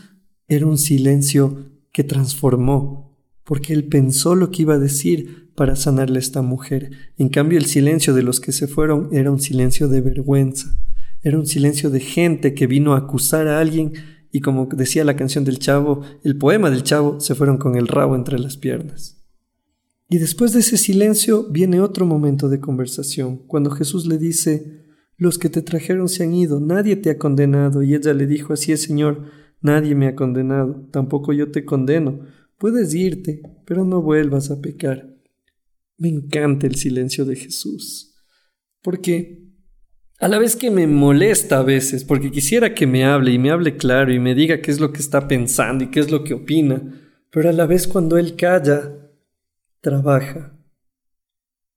era 0.48 0.66
un 0.66 0.78
silencio 0.78 1.70
que 1.92 2.02
transformó, 2.02 3.05
porque 3.46 3.72
él 3.72 3.84
pensó 3.84 4.34
lo 4.34 4.50
que 4.50 4.62
iba 4.62 4.74
a 4.74 4.78
decir 4.78 5.52
para 5.54 5.76
sanarle 5.76 6.16
a 6.16 6.20
esta 6.20 6.42
mujer. 6.42 6.90
En 7.16 7.30
cambio, 7.30 7.58
el 7.58 7.66
silencio 7.66 8.12
de 8.12 8.22
los 8.22 8.40
que 8.40 8.52
se 8.52 8.66
fueron 8.66 9.08
era 9.12 9.30
un 9.30 9.40
silencio 9.40 9.88
de 9.88 10.00
vergüenza, 10.02 10.76
era 11.22 11.38
un 11.38 11.46
silencio 11.46 11.88
de 11.88 12.00
gente 12.00 12.54
que 12.54 12.66
vino 12.66 12.94
a 12.94 12.98
acusar 12.98 13.48
a 13.48 13.60
alguien 13.60 13.92
y 14.32 14.40
como 14.40 14.66
decía 14.66 15.04
la 15.04 15.16
canción 15.16 15.44
del 15.44 15.60
chavo, 15.60 16.02
el 16.24 16.36
poema 16.36 16.70
del 16.70 16.82
chavo, 16.82 17.20
se 17.20 17.34
fueron 17.34 17.56
con 17.56 17.76
el 17.76 17.88
rabo 17.88 18.16
entre 18.16 18.38
las 18.38 18.56
piernas. 18.56 19.24
Y 20.10 20.18
después 20.18 20.52
de 20.52 20.60
ese 20.60 20.76
silencio 20.76 21.48
viene 21.50 21.80
otro 21.80 22.04
momento 22.04 22.48
de 22.48 22.60
conversación, 22.60 23.38
cuando 23.46 23.70
Jesús 23.70 24.06
le 24.06 24.18
dice, 24.18 24.84
los 25.16 25.38
que 25.38 25.48
te 25.48 25.62
trajeron 25.62 26.08
se 26.08 26.24
han 26.24 26.34
ido, 26.34 26.60
nadie 26.60 26.96
te 26.96 27.10
ha 27.10 27.18
condenado, 27.18 27.82
y 27.82 27.94
ella 27.94 28.12
le 28.12 28.26
dijo, 28.26 28.52
así 28.52 28.72
es 28.72 28.82
Señor, 28.82 29.30
nadie 29.62 29.94
me 29.94 30.06
ha 30.06 30.14
condenado, 30.14 30.86
tampoco 30.90 31.32
yo 31.32 31.50
te 31.50 31.64
condeno, 31.64 32.20
puedes 32.58 32.94
irte, 32.94 33.42
pero 33.64 33.84
no 33.84 34.02
vuelvas 34.02 34.50
a 34.50 34.60
pecar. 34.60 35.14
Me 35.98 36.08
encanta 36.08 36.66
el 36.66 36.76
silencio 36.76 37.24
de 37.24 37.36
Jesús, 37.36 38.14
porque 38.82 39.46
a 40.18 40.28
la 40.28 40.38
vez 40.38 40.56
que 40.56 40.70
me 40.70 40.86
molesta 40.86 41.58
a 41.58 41.62
veces, 41.62 42.04
porque 42.04 42.30
quisiera 42.30 42.74
que 42.74 42.86
me 42.86 43.04
hable 43.04 43.32
y 43.32 43.38
me 43.38 43.50
hable 43.50 43.76
claro 43.76 44.12
y 44.12 44.18
me 44.18 44.34
diga 44.34 44.60
qué 44.60 44.70
es 44.70 44.80
lo 44.80 44.92
que 44.92 45.00
está 45.00 45.28
pensando 45.28 45.84
y 45.84 45.90
qué 45.90 46.00
es 46.00 46.10
lo 46.10 46.24
que 46.24 46.34
opina, 46.34 47.02
pero 47.30 47.50
a 47.50 47.52
la 47.52 47.66
vez 47.66 47.86
cuando 47.86 48.16
él 48.16 48.34
calla, 48.34 49.10
trabaja. 49.80 50.58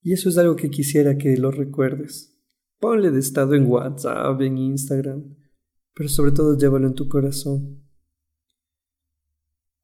Y 0.02 0.14
eso 0.14 0.30
es 0.30 0.38
algo 0.38 0.56
que 0.56 0.70
quisiera 0.70 1.18
que 1.18 1.36
lo 1.36 1.52
recuerdes. 1.52 2.38
Ponle 2.80 3.12
de 3.12 3.20
estado 3.20 3.56
en 3.56 3.68
WhatsApp, 3.68 4.40
en 4.42 4.58
Instagram, 4.58 5.36
pero 5.94 6.08
sobre 6.08 6.32
todo 6.32 6.58
llévalo 6.58 6.88
en 6.88 6.96
tu 6.96 7.10
corazón. 7.10 7.84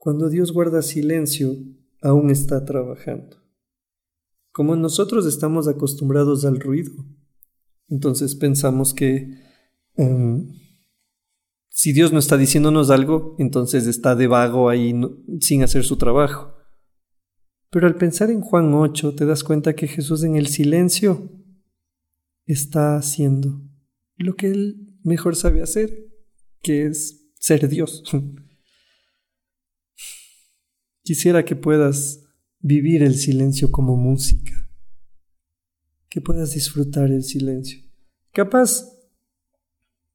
Cuando 0.06 0.30
Dios 0.30 0.54
guarda 0.54 0.84
silencio, 0.84 1.58
aún 2.00 2.30
está 2.30 2.64
trabajando. 2.64 3.38
Como 4.52 4.76
nosotros 4.76 5.26
estamos 5.26 5.68
acostumbrados 5.68 6.46
al 6.46 6.60
ruido, 6.60 6.92
entonces 7.88 8.36
pensamos 8.36 8.94
que 8.94 9.32
em, 9.96 10.48
si 11.70 11.92
Dios 11.92 12.14
no 12.14 12.20
está 12.20 12.38
diciéndonos 12.38 12.92
algo, 12.92 13.36
entonces 13.40 13.88
está 13.88 14.16
de 14.16 14.28
vago 14.28 14.70
ahí 14.70 14.94
sin 15.40 15.64
hacer 15.64 15.84
su 15.84 15.98
trabajo. 15.98 16.54
Pero 17.72 17.88
al 17.88 17.96
pensar 17.96 18.30
en 18.30 18.42
Juan 18.42 18.76
8 18.76 19.16
te 19.16 19.26
das 19.26 19.44
cuenta 19.44 19.74
que 19.74 19.88
Jesús 19.88 20.24
en 20.24 20.36
el 20.36 20.46
silencio 20.46 21.32
está 22.46 22.96
haciendo 22.96 23.60
lo 24.18 24.36
que 24.36 24.52
él 24.52 25.00
mejor 25.02 25.36
sabe 25.36 25.64
hacer, 25.64 26.14
que 26.62 26.86
es 26.86 27.32
ser 27.40 27.68
Dios. 27.68 28.04
Quisiera 31.06 31.46
que 31.46 31.56
puedas 31.56 32.26
vivir 32.62 33.04
el 33.04 33.14
silencio 33.14 33.72
como 33.72 33.96
música 33.96 34.68
que 36.10 36.20
puedas 36.20 36.56
disfrutar 36.56 37.12
el 37.12 37.24
silencio. 37.24 37.80
Capaz, 38.32 38.90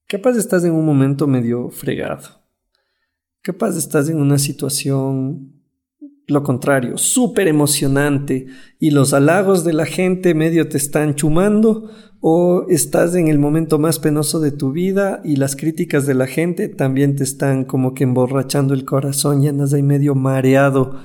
capaz 0.09 0.37
estás 0.37 0.65
en 0.65 0.73
un 0.73 0.85
momento 0.85 1.29
medio 1.29 1.71
fregado. 1.71 2.43
Capaz 3.41 3.77
estás 3.77 4.09
en 4.09 4.17
una 4.17 4.37
situación, 4.39 5.60
lo 6.31 6.43
contrario, 6.43 6.97
súper 6.99 7.49
emocionante 7.49 8.47
y 8.79 8.91
los 8.91 9.13
halagos 9.13 9.65
de 9.65 9.73
la 9.73 9.87
gente 9.87 10.35
medio 10.35 10.69
te 10.69 10.77
están 10.77 11.15
chumando 11.15 11.91
o 12.21 12.67
estás 12.69 13.15
en 13.15 13.29
el 13.29 13.39
momento 13.39 13.79
más 13.79 13.99
penoso 13.99 14.41
de 14.41 14.53
tu 14.53 14.73
vida 14.73 15.21
y 15.25 15.37
las 15.37 15.57
críticas 15.57 16.07
de 16.07 16.15
la 16.15 16.27
gente 16.27 16.69
también 16.69 17.17
te 17.17 17.25
están 17.25 17.65
como 17.65 17.95
que 17.95 18.05
emborrachando 18.05 18.75
el 18.75 18.85
corazón 18.85 19.43
y 19.43 19.49
andas 19.49 19.73
ahí 19.73 19.83
medio 19.83 20.15
mareado 20.15 21.01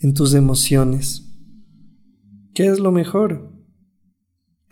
en 0.00 0.14
tus 0.14 0.34
emociones. 0.34 1.22
¿Qué 2.54 2.66
es 2.66 2.78
lo 2.78 2.92
mejor? 2.92 3.54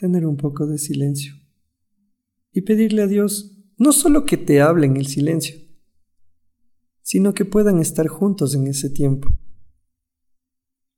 tener 0.02 0.26
un 0.26 0.36
poco 0.36 0.66
de 0.66 0.78
silencio 0.78 1.32
y 2.50 2.62
pedirle 2.62 3.02
a 3.02 3.06
Dios 3.06 3.56
no 3.78 3.92
solo 3.92 4.26
que 4.26 4.36
te 4.36 4.60
hable 4.60 4.84
en 4.86 4.96
el 4.96 5.06
silencio, 5.06 5.54
sino 7.02 7.34
que 7.34 7.44
puedan 7.44 7.78
estar 7.78 8.08
juntos 8.08 8.56
en 8.56 8.66
ese 8.66 8.90
tiempo. 8.90 9.28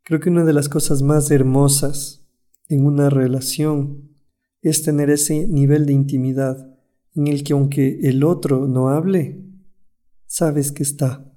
Creo 0.05 0.21
que 0.21 0.29
una 0.29 0.45
de 0.45 0.53
las 0.53 0.69
cosas 0.69 1.01
más 1.01 1.31
hermosas 1.31 2.27
en 2.69 2.85
una 2.85 3.09
relación 3.09 4.11
es 4.61 4.83
tener 4.83 5.09
ese 5.09 5.49
nivel 5.49 5.87
de 5.87 5.95
intimidad 5.95 6.79
en 7.15 7.27
el 7.27 7.43
que 7.43 7.55
aunque 7.55 8.01
el 8.03 8.23
otro 8.23 8.69
no 8.69 8.89
hable, 8.89 9.43
sabes 10.27 10.73
que 10.73 10.83
está. 10.83 11.33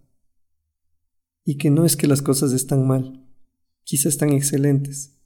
Y 1.45 1.58
que 1.58 1.69
no 1.69 1.86
es 1.86 1.95
que 1.95 2.08
las 2.08 2.21
cosas 2.21 2.51
están 2.51 2.86
mal, 2.86 3.25
quizás 3.86 4.13
están 4.13 4.32
excelentes, 4.34 5.17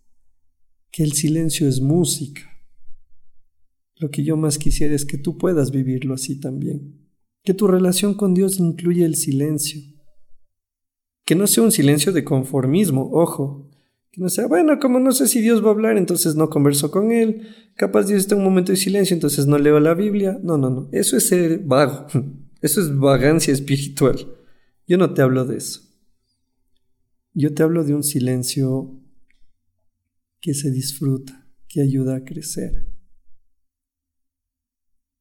que 0.91 1.03
el 1.03 1.13
silencio 1.13 1.67
es 1.67 1.81
música. 1.81 2.41
Lo 3.95 4.11
que 4.11 4.23
yo 4.23 4.37
más 4.37 4.59
quisiera 4.59 4.93
es 4.93 5.05
que 5.05 5.17
tú 5.17 5.39
puedas 5.39 5.71
vivirlo 5.71 6.13
así 6.13 6.39
también. 6.39 7.07
Que 7.43 7.55
tu 7.55 7.65
relación 7.65 8.13
con 8.13 8.35
Dios 8.35 8.59
incluya 8.59 9.07
el 9.07 9.15
silencio. 9.15 9.81
Que 11.31 11.35
no 11.35 11.47
sea 11.47 11.63
un 11.63 11.71
silencio 11.71 12.11
de 12.11 12.25
conformismo, 12.25 13.09
ojo. 13.13 13.71
Que 14.11 14.19
no 14.19 14.27
sea, 14.27 14.47
bueno, 14.47 14.77
como 14.81 14.99
no 14.99 15.13
sé 15.13 15.29
si 15.29 15.39
Dios 15.39 15.63
va 15.63 15.69
a 15.69 15.71
hablar, 15.71 15.97
entonces 15.97 16.35
no 16.35 16.49
converso 16.49 16.91
con 16.91 17.13
Él. 17.13 17.47
Capaz 17.77 18.03
Dios 18.03 18.19
está 18.19 18.35
en 18.35 18.39
un 18.39 18.47
momento 18.47 18.73
de 18.73 18.77
silencio, 18.77 19.13
entonces 19.13 19.47
no 19.47 19.57
leo 19.57 19.79
la 19.79 19.93
Biblia. 19.93 20.37
No, 20.43 20.57
no, 20.57 20.69
no. 20.69 20.89
Eso 20.91 21.15
es 21.15 21.29
ser 21.29 21.59
vago. 21.59 22.07
Eso 22.61 22.81
es 22.81 22.93
vagancia 22.93 23.53
espiritual. 23.53 24.17
Yo 24.85 24.97
no 24.97 25.13
te 25.13 25.21
hablo 25.21 25.45
de 25.45 25.55
eso. 25.55 25.79
Yo 27.33 27.53
te 27.53 27.63
hablo 27.63 27.85
de 27.85 27.95
un 27.95 28.03
silencio 28.03 29.01
que 30.41 30.53
se 30.53 30.69
disfruta, 30.69 31.47
que 31.69 31.81
ayuda 31.81 32.17
a 32.17 32.25
crecer, 32.25 32.89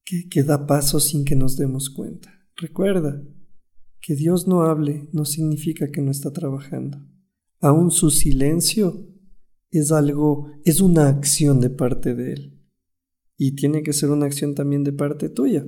que, 0.04 0.28
que 0.28 0.42
da 0.42 0.66
pasos 0.66 1.04
sin 1.04 1.24
que 1.24 1.36
nos 1.36 1.56
demos 1.56 1.88
cuenta. 1.88 2.48
Recuerda, 2.56 3.22
que 4.00 4.14
Dios 4.14 4.46
no 4.46 4.62
hable 4.62 5.08
no 5.12 5.24
significa 5.24 5.90
que 5.90 6.00
no 6.00 6.10
está 6.10 6.32
trabajando. 6.32 6.98
Aún 7.60 7.90
su 7.90 8.10
silencio 8.10 9.06
es 9.70 9.92
algo, 9.92 10.50
es 10.64 10.80
una 10.80 11.08
acción 11.08 11.60
de 11.60 11.70
parte 11.70 12.14
de 12.14 12.32
Él. 12.32 12.60
Y 13.36 13.54
tiene 13.54 13.82
que 13.82 13.92
ser 13.92 14.10
una 14.10 14.26
acción 14.26 14.54
también 14.54 14.84
de 14.84 14.92
parte 14.92 15.28
tuya. 15.28 15.66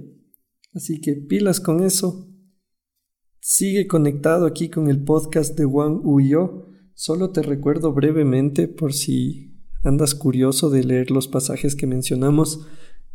Así 0.75 1.01
que 1.01 1.15
pilas 1.15 1.61
con 1.61 1.83
eso. 1.83 2.29
Sigue 3.41 3.87
conectado 3.87 4.47
aquí 4.47 4.69
con 4.69 4.89
el 4.89 5.03
podcast 5.03 5.59
de 5.59 5.65
Juan 5.65 6.01
Huyo 6.03 6.73
Solo 6.95 7.31
te 7.31 7.43
recuerdo 7.43 7.93
brevemente 7.93 8.69
por 8.69 8.93
si 8.93 9.57
andas 9.83 10.15
curioso 10.15 10.71
de 10.71 10.85
leer 10.85 11.11
los 11.11 11.27
pasajes 11.27 11.75
que 11.75 11.87
mencionamos. 11.87 12.67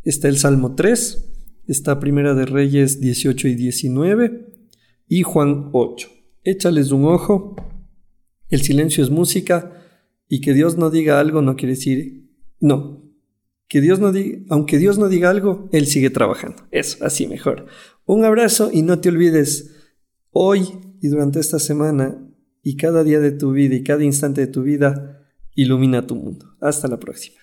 Está 0.02 0.28
el 0.28 0.36
Salmo 0.36 0.74
3, 0.74 1.62
está 1.68 2.00
Primera 2.00 2.34
de 2.34 2.44
Reyes 2.44 3.00
18 3.00 3.48
y 3.48 3.54
19 3.54 4.47
y 5.08 5.22
Juan 5.22 5.70
8. 5.72 6.08
Échales 6.44 6.92
un 6.92 7.06
ojo. 7.06 7.56
El 8.48 8.62
silencio 8.62 9.04
es 9.04 9.10
música 9.10 9.84
Y 10.28 10.40
que 10.40 10.54
Dios 10.54 10.76
no 10.76 10.90
diga 10.90 11.20
algo 11.20 11.42
no 11.42 11.56
quiere 11.56 11.74
decir, 11.74 12.30
no, 12.60 13.02
que 13.68 13.80
Dios 13.80 14.00
no 14.00 14.12
aunque 14.48 14.78
Dios 14.78 14.98
no 14.98 15.08
diga 15.08 15.30
algo, 15.30 15.68
Él 15.72 15.86
sigue 15.86 16.10
trabajando. 16.10 16.62
Eso, 16.70 17.04
así 17.04 17.26
mejor. 17.26 17.66
Un 18.04 18.24
abrazo 18.24 18.70
y 18.72 18.82
no 18.82 19.00
te 19.00 19.08
olvides, 19.10 19.74
hoy 20.30 20.68
y 21.00 21.08
durante 21.08 21.40
esta 21.40 21.58
semana 21.58 22.26
y 22.62 22.76
cada 22.76 23.04
día 23.04 23.20
de 23.20 23.32
tu 23.32 23.52
vida 23.52 23.74
y 23.74 23.82
cada 23.82 24.04
instante 24.04 24.42
de 24.42 24.46
tu 24.46 24.62
vida, 24.62 25.26
ilumina 25.54 26.06
tu 26.06 26.14
mundo. 26.14 26.56
Hasta 26.60 26.88
la 26.88 26.98
próxima. 26.98 27.40